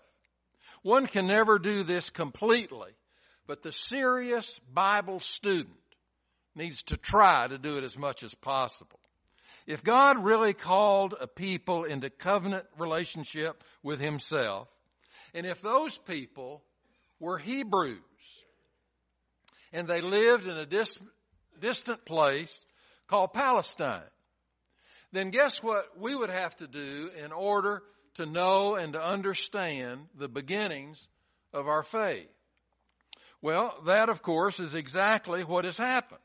One 0.81 1.05
can 1.05 1.27
never 1.27 1.59
do 1.59 1.83
this 1.83 2.09
completely, 2.09 2.89
but 3.45 3.61
the 3.61 3.71
serious 3.71 4.59
Bible 4.73 5.19
student 5.19 5.75
needs 6.55 6.81
to 6.83 6.97
try 6.97 7.47
to 7.47 7.59
do 7.59 7.77
it 7.77 7.83
as 7.83 7.95
much 7.95 8.23
as 8.23 8.33
possible. 8.33 8.99
If 9.67 9.83
God 9.83 10.23
really 10.23 10.53
called 10.53 11.13
a 11.19 11.27
people 11.27 11.83
into 11.83 12.09
covenant 12.09 12.65
relationship 12.79 13.63
with 13.83 13.99
Himself, 13.99 14.67
and 15.35 15.45
if 15.45 15.61
those 15.61 15.95
people 15.95 16.63
were 17.19 17.37
Hebrews, 17.37 17.99
and 19.71 19.87
they 19.87 20.01
lived 20.01 20.47
in 20.47 20.57
a 20.57 20.65
dis- 20.65 20.97
distant 21.59 22.05
place 22.05 22.65
called 23.07 23.33
Palestine, 23.33 24.01
then 25.11 25.31
guess 25.31 25.63
what 25.63 25.99
we 25.99 26.15
would 26.15 26.29
have 26.29 26.55
to 26.57 26.67
do 26.67 27.09
in 27.23 27.31
order 27.31 27.81
to 28.15 28.25
know 28.25 28.75
and 28.75 28.93
to 28.93 29.03
understand 29.03 30.01
the 30.15 30.27
beginnings 30.27 31.07
of 31.53 31.67
our 31.67 31.83
faith. 31.83 32.29
Well, 33.41 33.73
that 33.85 34.09
of 34.09 34.21
course 34.21 34.59
is 34.59 34.75
exactly 34.75 35.43
what 35.43 35.65
has 35.65 35.77
happened. 35.77 36.19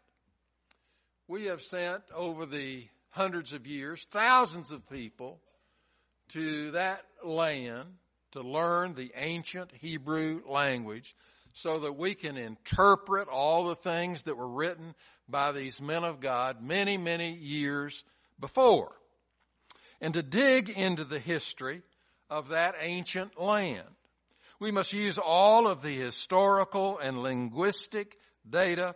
We 1.29 1.45
have 1.47 1.63
sent 1.63 2.03
over 2.15 2.45
the 2.45 2.87
hundreds 3.11 3.53
of 3.53 3.67
years 3.67 4.07
thousands 4.11 4.71
of 4.71 4.89
people 4.91 5.41
to 6.31 6.73
that 6.73 7.03
land 7.25 7.87
to 8.33 8.41
learn 8.41 8.95
the 8.95 9.13
ancient 9.15 9.71
Hebrew 9.73 10.43
language 10.49 11.15
so 11.55 11.81
that 11.81 11.97
we 11.97 12.15
can 12.15 12.37
interpret 12.37 13.29
all 13.29 13.69
the 13.69 13.75
things 13.75 14.23
that 14.25 14.37
were 14.37 14.49
written 14.49 14.95
by 15.29 15.53
these 15.53 15.81
men 15.81 16.05
of 16.05 16.21
God 16.21 16.63
many, 16.63 16.97
many 16.97 17.35
years 17.35 18.05
before 18.39 18.93
and 20.01 20.15
to 20.15 20.23
dig 20.23 20.69
into 20.69 21.05
the 21.05 21.19
history 21.19 21.83
of 22.29 22.49
that 22.49 22.75
ancient 22.81 23.41
land. 23.41 23.89
We 24.61 24.71
must 24.71 24.93
use 24.93 25.19
all 25.19 25.67
of 25.67 25.83
the 25.83 25.95
historical 25.95 26.99
and 26.99 27.23
linguistic 27.23 28.19
data 28.49 28.95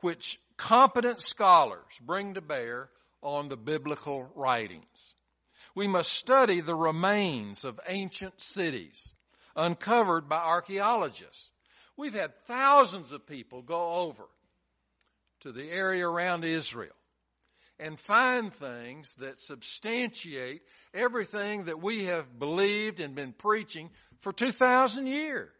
which 0.00 0.38
competent 0.56 1.20
scholars 1.20 1.82
bring 2.00 2.34
to 2.34 2.40
bear 2.40 2.88
on 3.22 3.48
the 3.48 3.56
biblical 3.56 4.30
writings. 4.34 5.14
We 5.74 5.88
must 5.88 6.12
study 6.12 6.60
the 6.60 6.74
remains 6.74 7.64
of 7.64 7.80
ancient 7.88 8.40
cities 8.40 9.12
uncovered 9.56 10.28
by 10.28 10.38
archaeologists. 10.38 11.50
We've 11.96 12.14
had 12.14 12.34
thousands 12.46 13.12
of 13.12 13.26
people 13.26 13.62
go 13.62 13.94
over 13.94 14.24
to 15.40 15.52
the 15.52 15.70
area 15.70 16.08
around 16.08 16.44
Israel 16.44 16.94
and 17.78 17.98
find 17.98 18.52
things 18.52 19.14
that 19.18 19.38
substantiate 19.38 20.62
everything 20.92 21.64
that 21.64 21.80
we 21.80 22.06
have 22.06 22.38
believed 22.38 23.00
and 23.00 23.14
been 23.14 23.32
preaching 23.32 23.90
for 24.20 24.32
2,000 24.32 25.06
years. 25.06 25.50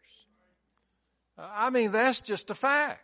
I 1.37 1.69
mean, 1.69 1.91
that's 1.91 2.21
just 2.21 2.49
a 2.49 2.55
fact. 2.55 3.01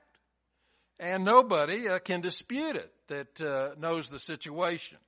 And 1.00 1.26
nobody 1.26 1.90
uh, 1.90 2.00
can 2.00 2.22
dispute 2.22 2.76
it 2.76 2.92
that 3.08 3.42
uh, 3.42 3.76
knows 3.78 4.10
the 4.10 4.20
situation. 4.20 5.00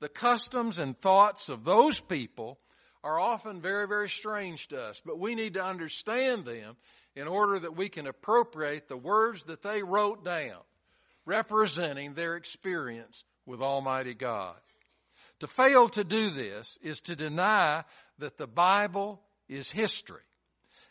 The 0.00 0.08
customs 0.08 0.78
and 0.78 0.98
thoughts 1.00 1.48
of 1.48 1.64
those 1.64 1.98
people 1.98 2.58
are 3.02 3.18
often 3.18 3.60
very, 3.60 3.86
very 3.88 4.08
strange 4.08 4.68
to 4.68 4.80
us, 4.80 5.00
but 5.04 5.18
we 5.18 5.34
need 5.34 5.54
to 5.54 5.64
understand 5.64 6.44
them 6.44 6.76
in 7.16 7.26
order 7.26 7.58
that 7.58 7.74
we 7.74 7.88
can 7.88 8.06
appropriate 8.06 8.88
the 8.88 8.96
words 8.96 9.42
that 9.44 9.62
they 9.62 9.82
wrote 9.82 10.24
down, 10.24 10.60
representing 11.24 12.12
their 12.12 12.36
experience 12.36 13.24
with 13.46 13.62
Almighty 13.62 14.14
God. 14.14 14.54
To 15.40 15.46
fail 15.46 15.88
to 15.90 16.04
do 16.04 16.30
this 16.30 16.78
is 16.82 17.00
to 17.02 17.16
deny 17.16 17.84
that 18.18 18.36
the 18.36 18.46
Bible 18.46 19.20
is 19.48 19.70
history, 19.70 20.22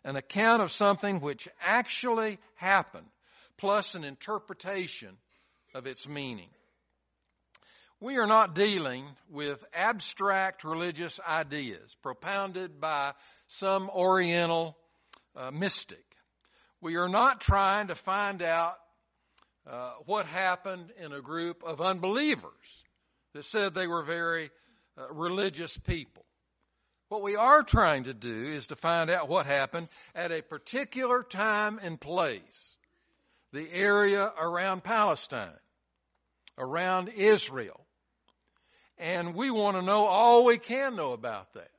an 0.03 0.15
account 0.15 0.61
of 0.61 0.71
something 0.71 1.19
which 1.19 1.47
actually 1.61 2.39
happened, 2.55 3.07
plus 3.57 3.95
an 3.95 4.03
interpretation 4.03 5.17
of 5.73 5.85
its 5.87 6.07
meaning. 6.07 6.49
We 7.99 8.17
are 8.17 8.27
not 8.27 8.55
dealing 8.55 9.07
with 9.29 9.63
abstract 9.73 10.63
religious 10.63 11.19
ideas 11.27 11.95
propounded 12.01 12.81
by 12.81 13.13
some 13.47 13.89
Oriental 13.89 14.75
uh, 15.35 15.51
mystic. 15.51 16.03
We 16.81 16.95
are 16.97 17.09
not 17.09 17.41
trying 17.41 17.87
to 17.87 17.95
find 17.95 18.41
out 18.41 18.77
uh, 19.69 19.93
what 20.05 20.25
happened 20.25 20.91
in 20.99 21.11
a 21.11 21.21
group 21.21 21.63
of 21.63 21.81
unbelievers 21.81 22.83
that 23.33 23.43
said 23.43 23.73
they 23.73 23.87
were 23.87 24.03
very 24.03 24.51
uh, 24.97 25.11
religious 25.11 25.75
people. 25.77 26.25
What 27.09 27.21
we 27.21 27.35
are 27.35 27.63
trying 27.63 28.05
to 28.05 28.13
do 28.13 28.45
is 28.45 28.67
to 28.67 28.75
find 28.75 29.09
out 29.09 29.29
what 29.29 29.45
happened 29.45 29.89
at 30.13 30.31
a 30.31 30.41
particular 30.41 31.23
time 31.23 31.79
and 31.81 31.99
place, 31.99 32.77
the 33.53 33.67
area 33.71 34.31
around 34.39 34.83
Palestine, 34.83 35.49
around 36.57 37.09
Israel. 37.09 37.79
And 38.97 39.35
we 39.35 39.51
want 39.51 39.77
to 39.77 39.83
know 39.83 40.05
all 40.05 40.45
we 40.45 40.57
can 40.57 40.95
know 40.95 41.13
about 41.13 41.53
that. 41.53 41.69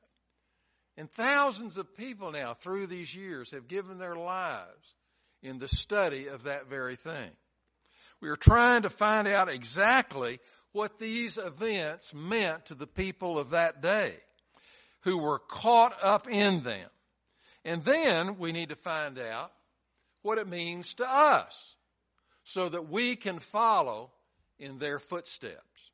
And 0.97 1.11
thousands 1.11 1.77
of 1.77 1.95
people 1.95 2.31
now 2.31 2.55
through 2.55 2.87
these 2.87 3.13
years 3.13 3.51
have 3.51 3.67
given 3.67 3.99
their 3.99 4.15
lives 4.15 4.95
in 5.43 5.59
the 5.59 5.67
study 5.67 6.27
of 6.27 6.43
that 6.43 6.67
very 6.67 6.95
thing. 6.95 7.29
We 8.19 8.29
are 8.29 8.35
trying 8.35 8.81
to 8.81 8.89
find 8.89 9.27
out 9.27 9.47
exactly 9.47 10.39
what 10.71 10.97
these 10.97 11.37
events 11.37 12.13
meant 12.15 12.65
to 12.65 12.75
the 12.75 12.87
people 12.87 13.37
of 13.37 13.51
that 13.51 13.81
day 13.81 14.15
who 15.01 15.19
were 15.19 15.39
caught 15.39 15.93
up 16.03 16.27
in 16.27 16.63
them. 16.63 16.89
And 17.63 17.83
then 17.83 18.37
we 18.39 18.51
need 18.51 18.69
to 18.69 18.75
find 18.75 19.19
out 19.19 19.51
what 20.23 20.39
it 20.39 20.47
means 20.47 20.95
to 20.95 21.07
us 21.07 21.75
so 22.43 22.69
that 22.69 22.89
we 22.89 23.15
can 23.15 23.39
follow 23.39 24.11
in 24.57 24.79
their 24.79 24.99
footsteps. 24.99 25.86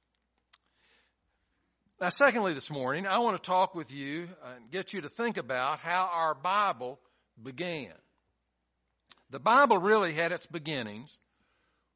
Now, 2.01 2.09
secondly, 2.09 2.53
this 2.53 2.71
morning, 2.71 3.05
I 3.05 3.19
want 3.19 3.41
to 3.41 3.47
talk 3.49 3.75
with 3.75 3.91
you 3.91 4.27
and 4.43 4.71
get 4.71 4.93
you 4.93 5.01
to 5.01 5.09
think 5.09 5.37
about 5.37 5.79
how 5.79 6.09
our 6.11 6.33
Bible 6.33 6.99
began. 7.41 7.93
The 9.29 9.39
Bible 9.39 9.77
really 9.77 10.13
had 10.13 10.31
its 10.31 10.45
beginnings 10.45 11.17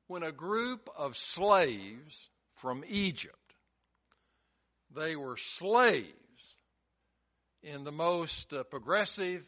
when 0.05 0.23
a 0.23 0.31
group 0.31 0.89
of 0.95 1.17
slaves 1.17 2.29
from 2.55 2.83
Egypt, 2.87 3.35
they 4.95 5.15
were 5.15 5.35
slaves 5.35 6.13
in 7.63 7.83
the 7.83 7.91
most 7.91 8.53
uh, 8.53 8.63
progressive 8.63 9.43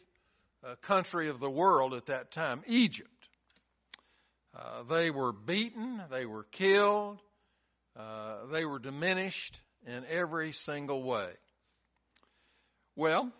uh, 0.64 0.74
country 0.82 1.28
of 1.28 1.40
the 1.40 1.50
world 1.50 1.94
at 1.94 2.06
that 2.06 2.32
time, 2.32 2.62
Egypt. 2.66 3.08
Uh, 4.54 4.82
they 4.82 5.10
were 5.10 5.32
beaten, 5.32 6.02
they 6.10 6.26
were 6.26 6.44
killed, 6.44 7.18
uh, 7.96 8.46
they 8.52 8.64
were 8.64 8.80
diminished 8.80 9.60
in 9.86 10.04
every 10.08 10.52
single 10.52 11.02
way. 11.02 11.28
Well, 12.96 13.32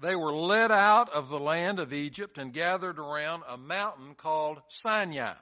they 0.00 0.16
were 0.16 0.34
led 0.34 0.72
out 0.72 1.10
of 1.10 1.28
the 1.28 1.38
land 1.38 1.78
of 1.78 1.92
Egypt 1.92 2.38
and 2.38 2.52
gathered 2.52 2.98
around 2.98 3.42
a 3.48 3.56
mountain 3.56 4.14
called 4.14 4.60
Sinai. 4.68 5.34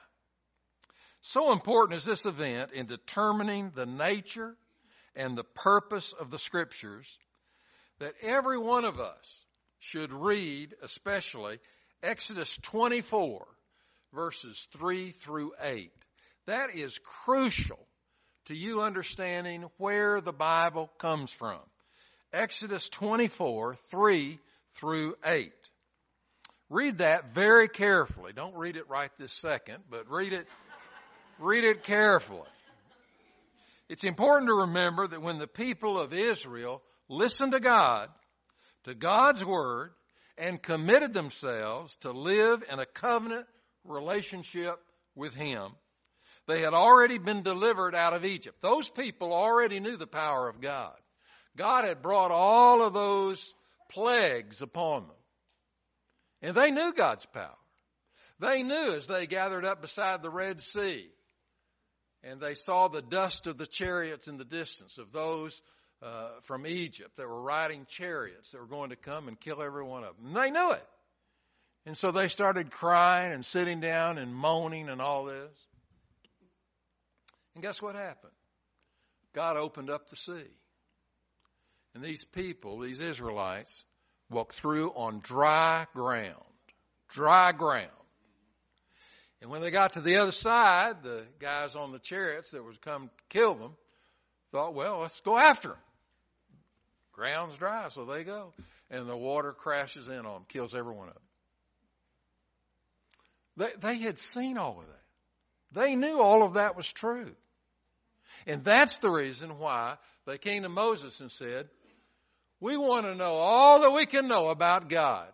So 1.21 1.51
important 1.51 1.97
is 1.97 2.05
this 2.05 2.25
event 2.25 2.71
in 2.73 2.85
determining 2.85 3.71
the 3.73 3.85
nature 3.85 4.55
and 5.15 5.37
the 5.37 5.43
purpose 5.43 6.13
of 6.19 6.29
the 6.29 6.39
scriptures 6.39 7.17
that 7.99 8.13
every 8.21 8.57
one 8.57 8.83
of 8.83 8.99
us 8.99 9.45
should 9.79 10.11
read, 10.11 10.75
especially 10.81 11.59
Exodus 12.01 12.57
24, 12.57 13.47
verses 14.13 14.67
3 14.77 15.11
through 15.11 15.53
8. 15.61 15.91
That 16.45 16.75
is 16.75 16.99
crucial 17.23 17.87
to 18.45 18.55
you 18.55 18.81
understanding 18.81 19.65
where 19.77 20.21
the 20.21 20.33
Bible 20.33 20.91
comes 20.97 21.31
from. 21.31 21.59
Exodus 22.31 22.89
24, 22.89 23.75
3 23.91 24.39
through 24.75 25.15
8. 25.25 25.51
Read 26.69 26.97
that 26.99 27.33
very 27.33 27.67
carefully. 27.67 28.33
Don't 28.33 28.55
read 28.55 28.77
it 28.77 28.89
right 28.89 29.11
this 29.19 29.33
second, 29.33 29.77
but 29.89 30.09
read 30.09 30.33
it 30.33 30.47
Read 31.39 31.63
it 31.63 31.83
carefully. 31.83 32.47
It's 33.89 34.03
important 34.03 34.47
to 34.47 34.53
remember 34.53 35.07
that 35.07 35.21
when 35.21 35.39
the 35.39 35.47
people 35.47 35.99
of 35.99 36.13
Israel 36.13 36.81
listened 37.09 37.53
to 37.53 37.59
God, 37.59 38.09
to 38.85 38.93
God's 38.93 39.43
Word, 39.43 39.91
and 40.37 40.61
committed 40.61 41.13
themselves 41.13 41.95
to 41.97 42.11
live 42.11 42.63
in 42.71 42.79
a 42.79 42.85
covenant 42.85 43.45
relationship 43.83 44.75
with 45.15 45.35
Him, 45.35 45.71
they 46.47 46.61
had 46.61 46.73
already 46.73 47.17
been 47.17 47.41
delivered 47.41 47.95
out 47.95 48.13
of 48.13 48.25
Egypt. 48.25 48.61
Those 48.61 48.89
people 48.89 49.33
already 49.33 49.79
knew 49.79 49.97
the 49.97 50.07
power 50.07 50.49
of 50.49 50.61
God. 50.61 50.95
God 51.55 51.85
had 51.85 52.01
brought 52.01 52.31
all 52.31 52.83
of 52.83 52.93
those 52.93 53.53
plagues 53.89 54.61
upon 54.61 55.03
them. 55.03 55.15
And 56.41 56.55
they 56.55 56.71
knew 56.71 56.93
God's 56.93 57.25
power. 57.27 57.55
They 58.39 58.63
knew 58.63 58.93
as 58.95 59.07
they 59.07 59.27
gathered 59.27 59.63
up 59.63 59.81
beside 59.81 60.21
the 60.21 60.29
Red 60.29 60.59
Sea 60.59 61.07
and 62.23 62.39
they 62.39 62.55
saw 62.55 62.87
the 62.87 63.01
dust 63.01 63.47
of 63.47 63.57
the 63.57 63.67
chariots 63.67 64.27
in 64.27 64.37
the 64.37 64.45
distance 64.45 64.97
of 64.97 65.11
those 65.11 65.61
uh, 66.01 66.29
from 66.43 66.65
Egypt 66.65 67.15
that 67.17 67.27
were 67.27 67.41
riding 67.41 67.85
chariots 67.87 68.51
that 68.51 68.59
were 68.59 68.67
going 68.67 68.89
to 68.89 68.95
come 68.95 69.27
and 69.27 69.39
kill 69.39 69.61
every 69.61 69.83
one 69.83 70.03
of 70.03 70.15
them. 70.15 70.27
And 70.27 70.35
they 70.35 70.51
knew 70.51 70.71
it. 70.71 70.85
And 71.85 71.97
so 71.97 72.11
they 72.11 72.29
started 72.29 72.71
crying 72.71 73.33
and 73.33 73.43
sitting 73.43 73.81
down 73.81 74.17
and 74.17 74.33
moaning 74.33 74.89
and 74.89 75.01
all 75.01 75.25
this. 75.25 75.51
And 77.55 77.63
guess 77.63 77.81
what 77.81 77.95
happened? 77.95 78.33
God 79.33 79.57
opened 79.57 79.89
up 79.89 80.09
the 80.09 80.15
sea. 80.15 80.51
And 81.93 82.03
these 82.03 82.23
people, 82.23 82.79
these 82.79 83.01
Israelites, 83.01 83.83
walked 84.29 84.53
through 84.53 84.91
on 84.91 85.19
dry 85.19 85.85
ground. 85.93 86.35
Dry 87.09 87.51
ground. 87.51 87.89
And 89.41 89.51
when 89.51 89.61
they 89.61 89.71
got 89.71 89.93
to 89.93 90.01
the 90.01 90.17
other 90.17 90.31
side, 90.31 91.03
the 91.03 91.23
guys 91.39 91.75
on 91.75 91.91
the 91.91 91.99
chariots 91.99 92.51
that 92.51 92.63
was 92.63 92.77
come 92.77 93.09
kill 93.29 93.55
them 93.55 93.73
thought, 94.51 94.73
well, 94.73 94.99
let's 94.99 95.19
go 95.21 95.37
after 95.37 95.69
them. 95.69 95.77
Ground's 97.11 97.57
dry, 97.57 97.89
so 97.89 98.05
they 98.05 98.23
go. 98.23 98.53
And 98.89 99.07
the 99.07 99.17
water 99.17 99.51
crashes 99.53 100.07
in 100.07 100.25
on 100.25 100.33
them, 100.33 100.45
kills 100.47 100.73
every 100.73 100.93
one 100.93 101.09
of 101.09 101.13
them. 101.13 101.23
They, 103.57 103.87
they 103.87 103.97
had 103.97 104.17
seen 104.17 104.57
all 104.57 104.79
of 104.79 104.87
that. 104.87 105.81
They 105.81 105.95
knew 105.95 106.19
all 106.19 106.43
of 106.43 106.53
that 106.53 106.75
was 106.75 106.91
true. 106.91 107.35
And 108.47 108.63
that's 108.63 108.97
the 108.97 109.09
reason 109.09 109.57
why 109.59 109.95
they 110.25 110.37
came 110.37 110.63
to 110.63 110.69
Moses 110.69 111.19
and 111.19 111.31
said, 111.31 111.69
we 112.59 112.77
want 112.77 113.05
to 113.05 113.15
know 113.15 113.33
all 113.33 113.81
that 113.81 113.91
we 113.91 114.05
can 114.05 114.27
know 114.27 114.47
about 114.47 114.87
God, 114.87 115.27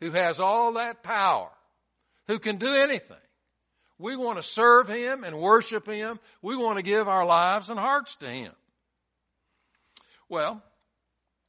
who 0.00 0.10
has 0.12 0.40
all 0.40 0.74
that 0.74 1.02
power, 1.02 1.50
who 2.26 2.38
can 2.38 2.56
do 2.56 2.68
anything. 2.68 3.16
We 3.98 4.16
want 4.16 4.38
to 4.38 4.42
serve 4.42 4.88
Him 4.88 5.24
and 5.24 5.38
worship 5.38 5.86
Him. 5.86 6.18
We 6.40 6.56
want 6.56 6.78
to 6.78 6.82
give 6.82 7.06
our 7.06 7.26
lives 7.26 7.68
and 7.68 7.78
hearts 7.78 8.16
to 8.16 8.30
Him. 8.30 8.52
Well, 10.30 10.62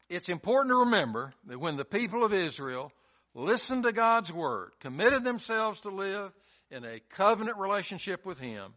it's 0.09 0.27
important 0.27 0.71
to 0.73 0.79
remember 0.79 1.33
that 1.47 1.61
when 1.61 1.77
the 1.77 1.85
people 1.85 2.25
of 2.25 2.33
Israel 2.33 2.91
listened 3.33 3.83
to 3.83 3.93
God's 3.93 4.33
Word, 4.33 4.71
committed 4.81 5.23
themselves 5.23 5.81
to 5.81 5.91
live 5.91 6.33
in 6.69 6.83
a 6.83 6.99
covenant 7.11 7.57
relationship 7.57 8.25
with 8.25 8.37
Him, 8.37 8.73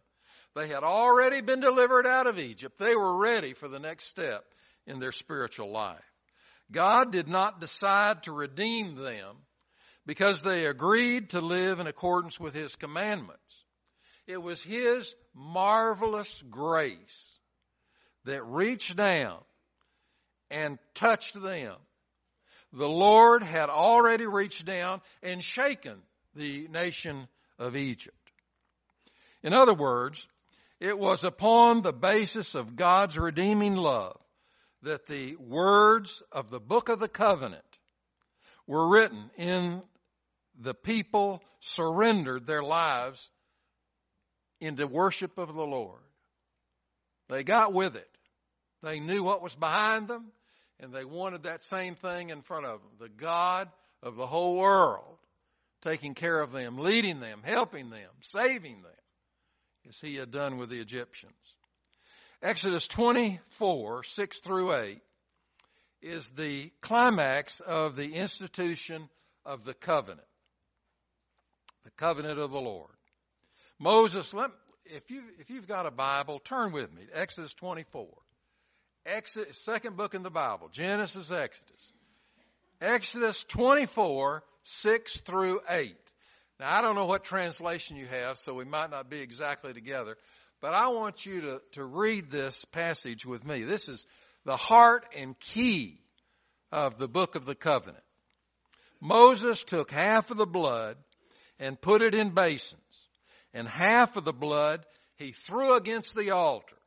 they 0.55 0.67
had 0.67 0.83
already 0.83 1.41
been 1.41 1.59
delivered 1.59 2.07
out 2.07 2.27
of 2.27 2.39
Egypt. 2.39 2.79
They 2.79 2.95
were 2.95 3.17
ready 3.17 3.53
for 3.53 3.67
the 3.67 3.79
next 3.79 4.05
step 4.05 4.45
in 4.87 4.99
their 4.99 5.11
spiritual 5.11 5.71
life. 5.71 6.03
God 6.71 7.11
did 7.11 7.27
not 7.27 7.59
decide 7.59 8.23
to 8.23 8.31
redeem 8.31 8.95
them 8.95 9.35
because 10.05 10.41
they 10.41 10.65
agreed 10.65 11.31
to 11.31 11.41
live 11.41 11.79
in 11.79 11.87
accordance 11.87 12.39
with 12.39 12.53
His 12.53 12.75
commandments. 12.75 13.41
It 14.27 14.41
was 14.41 14.63
His 14.63 15.13
marvelous 15.33 16.43
grace 16.49 17.37
that 18.23 18.43
reached 18.45 18.95
down 18.95 19.39
and 20.49 20.79
touched 20.93 21.39
them. 21.39 21.75
The 22.71 22.89
Lord 22.89 23.43
had 23.43 23.69
already 23.69 24.25
reached 24.25 24.65
down 24.65 25.01
and 25.21 25.43
shaken 25.43 26.01
the 26.33 26.67
nation 26.69 27.27
of 27.59 27.75
Egypt. 27.75 28.15
In 29.43 29.53
other 29.53 29.73
words, 29.73 30.27
it 30.85 30.99
was 30.99 31.23
upon 31.23 31.81
the 31.81 31.91
basis 31.91 32.53
of 32.53 32.75
God's 32.75 33.17
redeeming 33.17 33.75
love 33.75 34.19
that 34.83 35.07
the 35.07 35.35
words 35.37 36.21
of 36.31 36.51
the 36.51 36.59
book 36.59 36.89
of 36.89 36.99
the 36.99 37.09
covenant 37.09 37.63
were 38.67 38.87
written 38.87 39.31
in 39.35 39.81
the 40.61 40.75
people 40.75 41.41
surrendered 41.59 42.45
their 42.45 42.61
lives 42.61 43.31
into 44.61 44.85
worship 44.85 45.39
of 45.39 45.47
the 45.55 45.65
Lord. 45.65 46.01
They 47.29 47.43
got 47.43 47.73
with 47.73 47.95
it. 47.95 48.09
They 48.83 48.99
knew 48.99 49.23
what 49.23 49.41
was 49.41 49.55
behind 49.55 50.07
them 50.07 50.27
and 50.79 50.93
they 50.93 51.03
wanted 51.03 51.43
that 51.43 51.63
same 51.63 51.95
thing 51.95 52.29
in 52.29 52.43
front 52.43 52.67
of 52.67 52.81
them. 52.81 52.91
The 52.99 53.09
God 53.09 53.69
of 54.03 54.15
the 54.17 54.27
whole 54.27 54.55
world 54.57 55.17
taking 55.81 56.13
care 56.13 56.39
of 56.39 56.51
them, 56.51 56.77
leading 56.77 57.19
them, 57.19 57.41
helping 57.43 57.89
them, 57.89 58.11
saving 58.19 58.83
them, 58.83 58.91
as 59.87 59.99
he 59.99 60.15
had 60.15 60.31
done 60.31 60.57
with 60.57 60.69
the 60.69 60.79
Egyptians. 60.79 61.33
Exodus 62.41 62.87
24, 62.87 64.03
6 64.03 64.39
through 64.39 64.75
8, 64.75 65.01
is 66.01 66.29
the 66.31 66.71
climax 66.81 67.59
of 67.59 67.95
the 67.95 68.13
institution 68.15 69.09
of 69.45 69.63
the 69.63 69.73
covenant. 69.73 70.27
The 71.83 71.91
covenant 71.91 72.39
of 72.39 72.51
the 72.51 72.61
Lord. 72.61 72.91
Moses, 73.79 74.33
let, 74.33 74.51
if, 74.85 75.09
you, 75.09 75.23
if 75.39 75.49
you've 75.49 75.67
got 75.67 75.85
a 75.85 75.91
Bible, 75.91 76.39
turn 76.39 76.71
with 76.71 76.93
me 76.93 77.05
to 77.05 77.19
Exodus 77.19 77.53
24. 77.55 78.07
Exodus, 79.05 79.63
second 79.63 79.97
book 79.97 80.15
in 80.15 80.23
the 80.23 80.31
Bible, 80.31 80.69
Genesis, 80.69 81.31
Exodus. 81.31 81.91
Exodus 82.81 83.43
24, 83.45 84.43
6 84.63 85.21
through 85.21 85.61
8. 85.69 85.95
Now, 86.59 86.77
I 86.77 86.81
don't 86.81 86.95
know 86.95 87.05
what 87.05 87.23
translation 87.23 87.97
you 87.97 88.07
have, 88.07 88.37
so 88.37 88.53
we 88.53 88.65
might 88.65 88.89
not 88.89 89.09
be 89.09 89.19
exactly 89.19 89.73
together, 89.73 90.15
but 90.61 90.73
I 90.73 90.87
want 90.89 91.25
you 91.25 91.41
to, 91.41 91.61
to 91.73 91.83
read 91.83 92.31
this 92.31 92.63
passage 92.71 93.25
with 93.25 93.45
me. 93.45 93.63
This 93.63 93.89
is 93.89 94.07
the 94.45 94.55
heart 94.55 95.05
and 95.17 95.37
key 95.37 95.99
of 96.71 96.97
the 96.97 97.09
book 97.09 97.35
of 97.35 97.45
the 97.45 97.55
covenant. 97.55 98.03
Moses 99.01 99.63
took 99.65 99.91
half 99.91 100.31
of 100.31 100.37
the 100.37 100.45
blood 100.45 100.95
and 101.59 101.79
put 101.79 102.01
it 102.01 102.15
in 102.15 102.33
basins, 102.33 103.09
and 103.53 103.67
half 103.67 104.15
of 104.15 104.23
the 104.23 104.33
blood 104.33 104.85
he 105.17 105.33
threw 105.33 105.75
against 105.75 106.15
the 106.15 106.31
altar. 106.31 106.77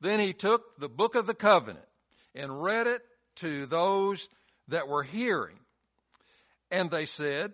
Then 0.00 0.18
he 0.18 0.32
took 0.32 0.76
the 0.78 0.88
book 0.88 1.14
of 1.14 1.26
the 1.26 1.34
covenant 1.34 1.86
and 2.34 2.62
read 2.62 2.88
it 2.88 3.02
to 3.36 3.66
those 3.66 4.28
that 4.68 4.88
were 4.88 5.02
hearing. 5.02 5.58
And 6.70 6.90
they 6.90 7.04
said, 7.04 7.52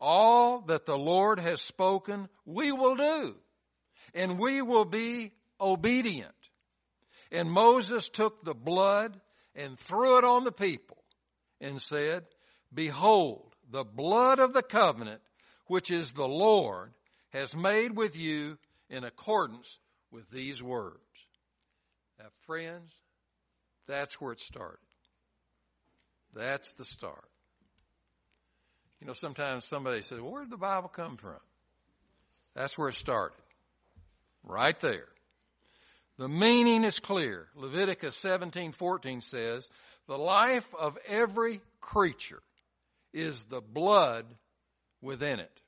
All 0.00 0.60
that 0.62 0.86
the 0.86 0.96
Lord 0.96 1.38
has 1.38 1.60
spoken, 1.62 2.28
we 2.44 2.72
will 2.72 2.96
do, 2.96 3.34
and 4.14 4.38
we 4.38 4.60
will 4.62 4.84
be 4.84 5.32
obedient. 5.60 6.34
And 7.32 7.50
Moses 7.50 8.08
took 8.08 8.44
the 8.44 8.54
blood 8.54 9.18
and 9.54 9.78
threw 9.78 10.18
it 10.18 10.24
on 10.24 10.44
the 10.44 10.52
people 10.52 11.02
and 11.60 11.80
said, 11.80 12.24
Behold, 12.72 13.54
the 13.70 13.84
blood 13.84 14.38
of 14.38 14.52
the 14.52 14.62
covenant, 14.62 15.22
which 15.66 15.90
is 15.90 16.12
the 16.12 16.28
Lord, 16.28 16.92
has 17.30 17.54
made 17.54 17.96
with 17.96 18.16
you 18.16 18.58
in 18.90 19.04
accordance 19.04 19.78
with 20.10 20.28
these 20.30 20.62
words. 20.62 21.00
Now, 22.18 22.26
friends, 22.46 22.92
that's 23.86 24.20
where 24.20 24.32
it 24.32 24.40
started. 24.40 24.78
That's 26.34 26.72
the 26.72 26.84
start. 26.84 27.28
You 29.00 29.06
know, 29.06 29.12
sometimes 29.12 29.64
somebody 29.64 30.02
says, 30.02 30.20
well, 30.20 30.32
where 30.32 30.42
did 30.42 30.52
the 30.52 30.56
Bible 30.56 30.88
come 30.88 31.16
from? 31.16 31.40
That's 32.54 32.78
where 32.78 32.88
it 32.88 32.94
started. 32.94 33.36
Right 34.42 34.78
there. 34.80 35.08
The 36.18 36.28
meaning 36.28 36.84
is 36.84 36.98
clear. 36.98 37.46
Leviticus 37.54 38.16
17:14 38.16 39.22
says, 39.22 39.68
"The 40.06 40.16
life 40.16 40.74
of 40.74 40.96
every 41.06 41.60
creature 41.80 42.42
is 43.12 43.44
the 43.44 43.60
blood 43.60 44.26
within 45.00 45.40
it. 45.40 45.60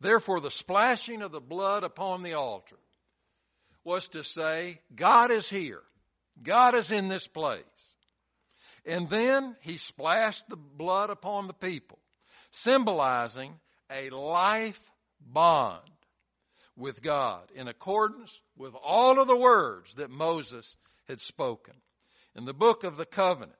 Therefore 0.00 0.40
the 0.40 0.50
splashing 0.50 1.22
of 1.22 1.30
the 1.30 1.40
blood 1.40 1.84
upon 1.84 2.22
the 2.22 2.34
altar 2.34 2.78
was 3.84 4.08
to 4.08 4.24
say, 4.24 4.80
God 4.94 5.30
is 5.30 5.48
here. 5.48 5.82
God 6.42 6.76
is 6.76 6.90
in 6.90 7.08
this 7.08 7.26
place. 7.26 7.62
And 8.84 9.08
then 9.08 9.56
he 9.60 9.76
splashed 9.76 10.48
the 10.48 10.56
blood 10.56 11.10
upon 11.10 11.46
the 11.46 11.54
people, 11.54 11.98
symbolizing 12.52 13.54
a 13.90 14.10
life 14.10 14.80
bond 15.20 15.82
with 16.76 17.02
God 17.02 17.50
in 17.54 17.68
accordance 17.68 18.40
with 18.56 18.74
all 18.82 19.20
of 19.20 19.28
the 19.28 19.36
words 19.36 19.94
that 19.94 20.10
Moses 20.10 20.76
had 21.08 21.20
spoken. 21.20 21.74
In 22.34 22.44
the 22.44 22.54
book 22.54 22.84
of 22.84 22.96
the 22.96 23.04
covenant, 23.04 23.52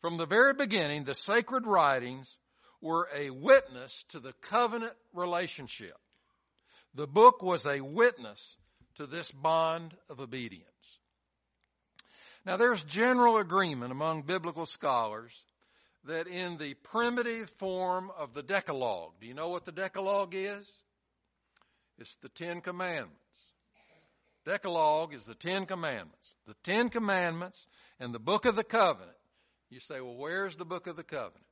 from 0.00 0.16
the 0.16 0.26
very 0.26 0.54
beginning, 0.54 1.04
the 1.04 1.14
sacred 1.14 1.66
writings 1.66 2.38
were 2.80 3.08
a 3.14 3.30
witness 3.30 4.04
to 4.10 4.20
the 4.20 4.32
covenant 4.34 4.94
relationship. 5.12 5.96
The 6.94 7.08
book 7.08 7.42
was 7.42 7.66
a 7.66 7.80
witness 7.80 8.56
to 8.96 9.06
this 9.06 9.30
bond 9.30 9.94
of 10.08 10.20
obedience. 10.20 10.64
Now, 12.46 12.56
there's 12.56 12.82
general 12.84 13.38
agreement 13.38 13.92
among 13.92 14.22
biblical 14.22 14.64
scholars 14.64 15.44
that 16.08 16.26
in 16.26 16.56
the 16.56 16.74
primitive 16.74 17.50
form 17.58 18.10
of 18.18 18.34
the 18.34 18.42
Decalogue, 18.42 19.12
do 19.20 19.26
you 19.26 19.34
know 19.34 19.50
what 19.50 19.64
the 19.66 19.72
Decalogue 19.72 20.34
is? 20.34 20.68
It's 21.98 22.16
the 22.16 22.30
Ten 22.30 22.62
Commandments. 22.62 23.14
Decalogue 24.46 25.12
is 25.12 25.26
the 25.26 25.34
Ten 25.34 25.66
Commandments. 25.66 26.34
The 26.46 26.56
Ten 26.64 26.88
Commandments 26.88 27.68
and 28.00 28.14
the 28.14 28.18
Book 28.18 28.46
of 28.46 28.56
the 28.56 28.64
Covenant. 28.64 29.16
You 29.68 29.80
say, 29.80 30.00
well, 30.00 30.16
where's 30.16 30.56
the 30.56 30.64
Book 30.64 30.86
of 30.86 30.96
the 30.96 31.04
Covenant? 31.04 31.44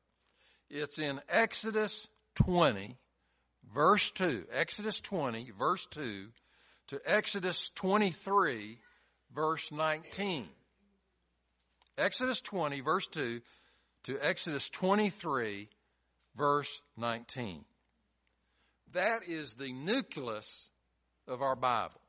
It's 0.70 0.98
in 0.98 1.20
Exodus 1.28 2.08
20, 2.36 2.96
verse 3.74 4.10
2. 4.12 4.46
Exodus 4.50 5.00
20, 5.00 5.52
verse 5.58 5.86
2 5.90 6.28
to 6.88 7.00
Exodus 7.04 7.70
23, 7.74 8.78
verse 9.34 9.70
19. 9.70 10.48
Exodus 11.98 12.40
20, 12.40 12.80
verse 12.80 13.06
2 13.08 13.40
to 14.06 14.18
Exodus 14.20 14.70
23, 14.70 15.68
verse 16.36 16.80
19. 16.96 17.64
That 18.92 19.22
is 19.26 19.54
the 19.54 19.72
nucleus 19.72 20.68
of 21.26 21.42
our 21.42 21.56
Bible. 21.56 22.00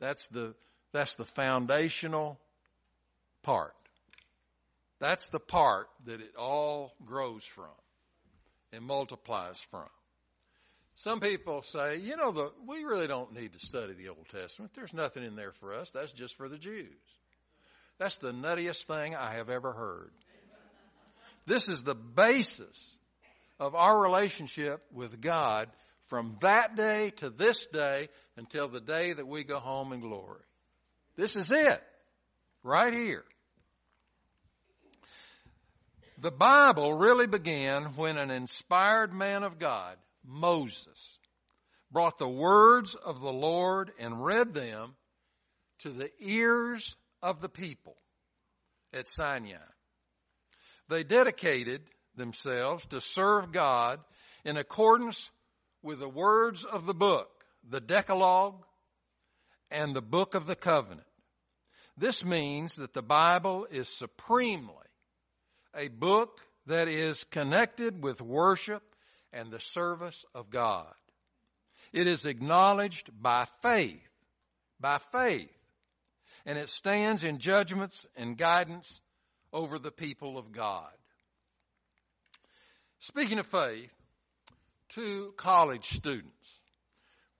That's 0.00 0.26
the, 0.28 0.54
that's 0.92 1.14
the 1.14 1.24
foundational 1.24 2.40
part. 3.42 3.72
That's 5.00 5.28
the 5.28 5.38
part 5.38 5.88
that 6.06 6.20
it 6.20 6.34
all 6.36 6.92
grows 7.06 7.44
from 7.44 7.66
and 8.72 8.84
multiplies 8.84 9.58
from. 9.70 9.88
Some 10.96 11.20
people 11.20 11.62
say, 11.62 11.98
you 11.98 12.16
know, 12.16 12.32
the, 12.32 12.50
we 12.66 12.82
really 12.82 13.06
don't 13.06 13.32
need 13.32 13.52
to 13.52 13.60
study 13.60 13.92
the 13.92 14.08
Old 14.08 14.26
Testament. 14.32 14.72
There's 14.74 14.92
nothing 14.92 15.22
in 15.22 15.36
there 15.36 15.52
for 15.52 15.72
us. 15.72 15.90
That's 15.90 16.10
just 16.10 16.34
for 16.36 16.48
the 16.48 16.58
Jews. 16.58 16.88
That's 17.98 18.16
the 18.16 18.32
nuttiest 18.32 18.84
thing 18.84 19.14
I 19.14 19.34
have 19.34 19.50
ever 19.50 19.72
heard. 19.72 20.10
This 21.48 21.70
is 21.70 21.82
the 21.82 21.94
basis 21.94 22.98
of 23.58 23.74
our 23.74 23.98
relationship 23.98 24.84
with 24.92 25.18
God 25.18 25.68
from 26.08 26.36
that 26.42 26.76
day 26.76 27.10
to 27.16 27.30
this 27.30 27.66
day 27.68 28.10
until 28.36 28.68
the 28.68 28.80
day 28.82 29.14
that 29.14 29.26
we 29.26 29.44
go 29.44 29.58
home 29.58 29.94
in 29.94 30.00
glory. 30.00 30.42
This 31.16 31.36
is 31.36 31.50
it. 31.50 31.82
Right 32.62 32.92
here. 32.92 33.24
The 36.20 36.30
Bible 36.30 36.92
really 36.92 37.26
began 37.26 37.94
when 37.96 38.18
an 38.18 38.30
inspired 38.30 39.14
man 39.14 39.42
of 39.42 39.58
God 39.58 39.96
Moses 40.26 41.18
brought 41.90 42.18
the 42.18 42.28
words 42.28 42.94
of 42.94 43.20
the 43.22 43.32
Lord 43.32 43.90
and 43.98 44.22
read 44.22 44.52
them 44.52 44.94
to 45.78 45.90
the 45.90 46.10
ears 46.20 46.94
of 47.22 47.40
the 47.40 47.48
people 47.48 47.96
at 48.92 49.08
Sinai. 49.08 49.56
They 50.88 51.04
dedicated 51.04 51.82
themselves 52.16 52.84
to 52.86 53.00
serve 53.00 53.52
God 53.52 54.00
in 54.44 54.56
accordance 54.56 55.30
with 55.82 56.00
the 56.00 56.08
words 56.08 56.64
of 56.64 56.86
the 56.86 56.94
book, 56.94 57.28
the 57.68 57.80
Decalogue, 57.80 58.64
and 59.70 59.94
the 59.94 60.02
book 60.02 60.34
of 60.34 60.46
the 60.46 60.56
covenant. 60.56 61.06
This 61.96 62.24
means 62.24 62.74
that 62.76 62.94
the 62.94 63.02
Bible 63.02 63.66
is 63.70 63.88
supremely 63.88 64.74
a 65.74 65.88
book 65.88 66.40
that 66.66 66.88
is 66.88 67.24
connected 67.24 68.02
with 68.02 68.20
worship 68.20 68.82
and 69.32 69.50
the 69.50 69.60
service 69.60 70.24
of 70.34 70.50
God. 70.50 70.92
It 71.92 72.06
is 72.06 72.26
acknowledged 72.26 73.10
by 73.20 73.46
faith, 73.62 74.00
by 74.80 74.98
faith, 75.12 75.50
and 76.46 76.58
it 76.58 76.68
stands 76.68 77.24
in 77.24 77.38
judgments 77.38 78.06
and 78.16 78.36
guidance 78.36 79.00
over 79.52 79.78
the 79.78 79.90
people 79.90 80.38
of 80.38 80.52
God. 80.52 80.90
Speaking 83.00 83.38
of 83.38 83.46
faith, 83.46 83.92
two 84.90 85.32
college 85.36 85.84
students 85.84 86.60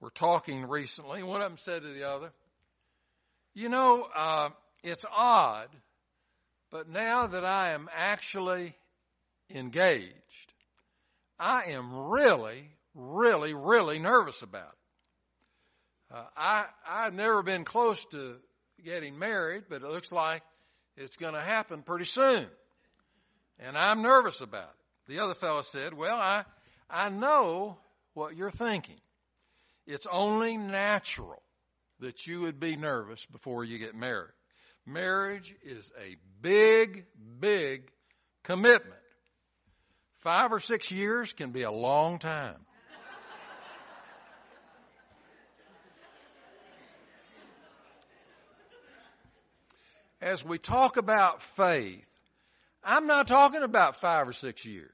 were 0.01 0.11
talking 0.11 0.67
recently, 0.67 1.23
one 1.23 1.43
of 1.43 1.51
them 1.51 1.59
said 1.59 1.83
to 1.83 1.89
the 1.89 2.05
other, 2.05 2.31
You 3.55 3.69
know, 3.69 4.07
uh, 4.15 4.51
it's 4.83 5.05
odd, 5.11 5.69
but 6.71 6.89
now 6.89 7.27
that 7.27 7.45
I 7.45 7.71
am 7.71 7.89
actually 7.93 8.77
engaged, 9.51 10.53
I 11.39 11.71
am 11.71 12.09
really, 12.11 12.69
really, 12.95 13.55
really 13.55 13.99
nervous 13.99 14.43
about 14.43 14.69
it. 14.69 16.15
Uh, 16.15 16.25
I 16.37 16.65
I've 16.89 17.15
never 17.15 17.43
been 17.43 17.65
close 17.65 18.05
to 18.07 18.37
getting 18.83 19.19
married, 19.19 19.65
but 19.69 19.83
it 19.83 19.91
looks 19.91 20.11
like 20.11 20.43
it's 20.99 21.17
going 21.17 21.35
to 21.35 21.41
happen 21.41 21.83
pretty 21.83 22.05
soon, 22.05 22.47
and 23.59 23.77
I'm 23.77 24.03
nervous 24.03 24.41
about 24.41 24.69
it. 24.69 25.13
The 25.13 25.21
other 25.21 25.35
fellow 25.35 25.63
said, 25.63 25.95
"Well, 25.95 26.17
I 26.17 26.45
I 26.91 27.09
know 27.09 27.79
what 28.15 28.37
you're 28.37 28.51
thinking. 28.51 29.01
It's 29.87 30.07
only 30.11 30.57
natural 30.57 31.43
that 32.01 32.27
you 32.27 32.41
would 32.41 32.61
be 32.61 32.77
nervous 32.77 33.25
before 33.27 33.65
you 33.65 33.79
get 33.79 33.95
married. 33.95 34.33
Marriage 34.87 35.55
is 35.63 35.91
a 36.01 36.17
big, 36.41 37.07
big 37.41 37.91
commitment. 38.45 39.01
Five 40.19 40.53
or 40.53 40.61
six 40.61 40.91
years 40.91 41.33
can 41.33 41.51
be 41.51 41.63
a 41.63 41.71
long 41.71 42.19
time. 42.19 42.57
As 50.21 50.45
we 50.45 50.59
talk 50.59 50.97
about 50.97 51.43
faith, 51.43 52.05
I'm 52.83 53.07
not 53.07 53.29
talking 53.29 53.63
about 53.63 54.01
five 54.01 54.29
or 54.29 54.33
six 54.33 54.65
years. 54.65 54.91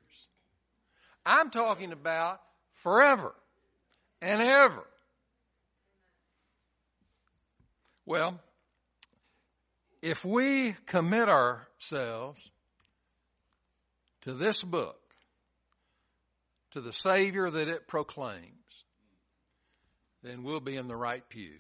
I'm 1.25 1.51
talking 1.51 1.93
about 1.93 2.41
forever 2.75 3.35
and 4.21 4.43
ever. 4.43 4.85
Well, 8.07 8.39
if 10.03 10.25
we 10.25 10.75
commit 10.87 11.31
ourselves 11.31 12.51
to 14.23 14.35
this 14.35 14.63
book, 14.63 15.01
to 16.73 16.83
the 16.83 16.93
Savior 16.93 17.49
that 17.49 17.69
it 17.69 17.89
proclaims, 17.89 18.51
then 20.23 20.43
we'll 20.43 20.61
be 20.61 20.77
in 20.77 20.89
the 20.89 20.97
right 20.97 21.27
pew. 21.29 21.59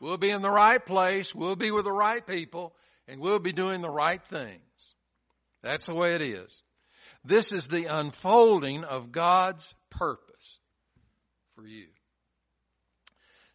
We'll 0.00 0.18
be 0.18 0.30
in 0.30 0.42
the 0.42 0.50
right 0.50 0.84
place, 0.84 1.34
we'll 1.34 1.56
be 1.56 1.70
with 1.70 1.84
the 1.84 1.92
right 1.92 2.24
people, 2.24 2.74
and 3.06 3.20
we'll 3.20 3.38
be 3.38 3.52
doing 3.52 3.80
the 3.80 3.90
right 3.90 4.22
things. 4.28 4.60
That's 5.62 5.86
the 5.86 5.94
way 5.94 6.14
it 6.14 6.22
is. 6.22 6.62
This 7.24 7.52
is 7.52 7.66
the 7.66 7.86
unfolding 7.86 8.84
of 8.84 9.10
God's 9.10 9.74
purpose 9.90 10.58
for 11.56 11.66
you. 11.66 11.86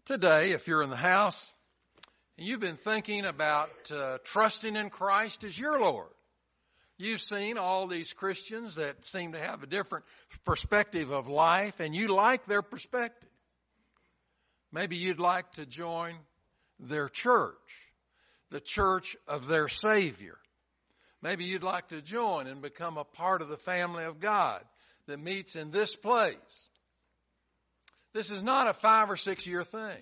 Today, 0.05 0.51
if 0.51 0.67
you're 0.67 0.83
in 0.83 0.89
the 0.89 0.97
house 0.97 1.51
and 2.37 2.45
you've 2.45 2.59
been 2.59 2.75
thinking 2.75 3.25
about 3.25 3.69
uh, 3.91 4.17
trusting 4.25 4.75
in 4.75 4.89
Christ 4.89 5.45
as 5.45 5.57
your 5.57 5.79
Lord, 5.79 6.09
You've 6.97 7.21
seen 7.21 7.57
all 7.57 7.87
these 7.87 8.13
Christians 8.13 8.75
that 8.75 9.03
seem 9.03 9.33
to 9.33 9.39
have 9.39 9.63
a 9.63 9.67
different 9.67 10.05
perspective 10.45 11.11
of 11.11 11.27
life, 11.27 11.79
and 11.79 11.95
you 11.95 12.09
like 12.09 12.45
their 12.45 12.61
perspective. 12.61 13.29
Maybe 14.71 14.95
you'd 14.97 15.19
like 15.19 15.51
to 15.53 15.65
join 15.65 16.15
their 16.87 17.09
church, 17.09 17.53
the 18.49 18.59
church 18.59 19.15
of 19.27 19.47
their 19.47 19.67
Savior. 19.67 20.37
Maybe 21.21 21.45
you'd 21.45 21.63
like 21.63 21.87
to 21.89 22.01
join 22.01 22.47
and 22.47 22.61
become 22.61 22.97
a 22.97 23.05
part 23.05 23.41
of 23.41 23.49
the 23.49 23.57
family 23.57 24.03
of 24.03 24.19
God 24.19 24.61
that 25.07 25.19
meets 25.19 25.55
in 25.55 25.71
this 25.71 25.95
place. 25.95 26.69
This 28.13 28.29
is 28.29 28.43
not 28.43 28.67
a 28.67 28.73
five 28.73 29.09
or 29.09 29.15
six 29.15 29.47
year 29.47 29.63
thing. 29.63 30.01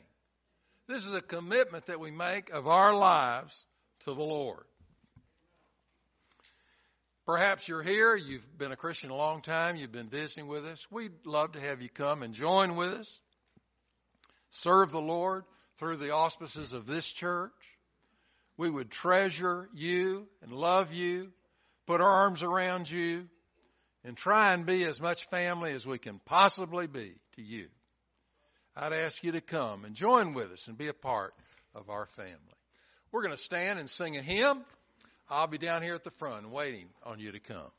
This 0.87 1.05
is 1.05 1.13
a 1.13 1.21
commitment 1.21 1.85
that 1.85 1.99
we 1.99 2.11
make 2.11 2.49
of 2.49 2.67
our 2.67 2.93
lives 2.93 3.65
to 4.01 4.13
the 4.13 4.23
Lord. 4.23 4.63
Perhaps 7.25 7.67
you're 7.69 7.83
here, 7.83 8.15
you've 8.15 8.57
been 8.57 8.71
a 8.71 8.75
Christian 8.75 9.11
a 9.11 9.15
long 9.15 9.41
time, 9.41 9.75
you've 9.75 9.91
been 9.91 10.09
visiting 10.09 10.47
with 10.47 10.65
us. 10.65 10.85
We'd 10.91 11.25
love 11.25 11.53
to 11.53 11.61
have 11.61 11.81
you 11.81 11.87
come 11.87 12.23
and 12.23 12.33
join 12.33 12.75
with 12.75 12.93
us. 12.93 13.21
Serve 14.49 14.91
the 14.91 14.99
Lord 14.99 15.45
through 15.77 15.97
the 15.97 16.11
auspices 16.11 16.73
of 16.73 16.85
this 16.85 17.07
church. 17.11 17.51
We 18.57 18.69
would 18.69 18.91
treasure 18.91 19.69
you 19.73 20.27
and 20.41 20.51
love 20.51 20.93
you, 20.93 21.31
put 21.87 22.01
our 22.01 22.09
arms 22.09 22.43
around 22.43 22.89
you, 22.89 23.27
and 24.03 24.15
try 24.15 24.53
and 24.53 24.65
be 24.65 24.83
as 24.83 24.99
much 24.99 25.25
family 25.25 25.71
as 25.71 25.85
we 25.85 25.97
can 25.97 26.19
possibly 26.25 26.87
be 26.87 27.13
to 27.35 27.41
you. 27.41 27.67
I'd 28.75 28.93
ask 28.93 29.23
you 29.23 29.33
to 29.33 29.41
come 29.41 29.85
and 29.85 29.95
join 29.95 30.33
with 30.33 30.51
us 30.51 30.67
and 30.67 30.77
be 30.77 30.87
a 30.87 30.93
part 30.93 31.33
of 31.75 31.89
our 31.89 32.05
family. 32.05 32.35
We're 33.11 33.23
going 33.23 33.35
to 33.35 33.41
stand 33.41 33.79
and 33.79 33.89
sing 33.89 34.17
a 34.17 34.21
hymn. 34.21 34.63
I'll 35.29 35.47
be 35.47 35.57
down 35.57 35.83
here 35.83 35.95
at 35.95 36.03
the 36.03 36.11
front 36.11 36.49
waiting 36.49 36.87
on 37.03 37.19
you 37.19 37.31
to 37.31 37.39
come. 37.39 37.71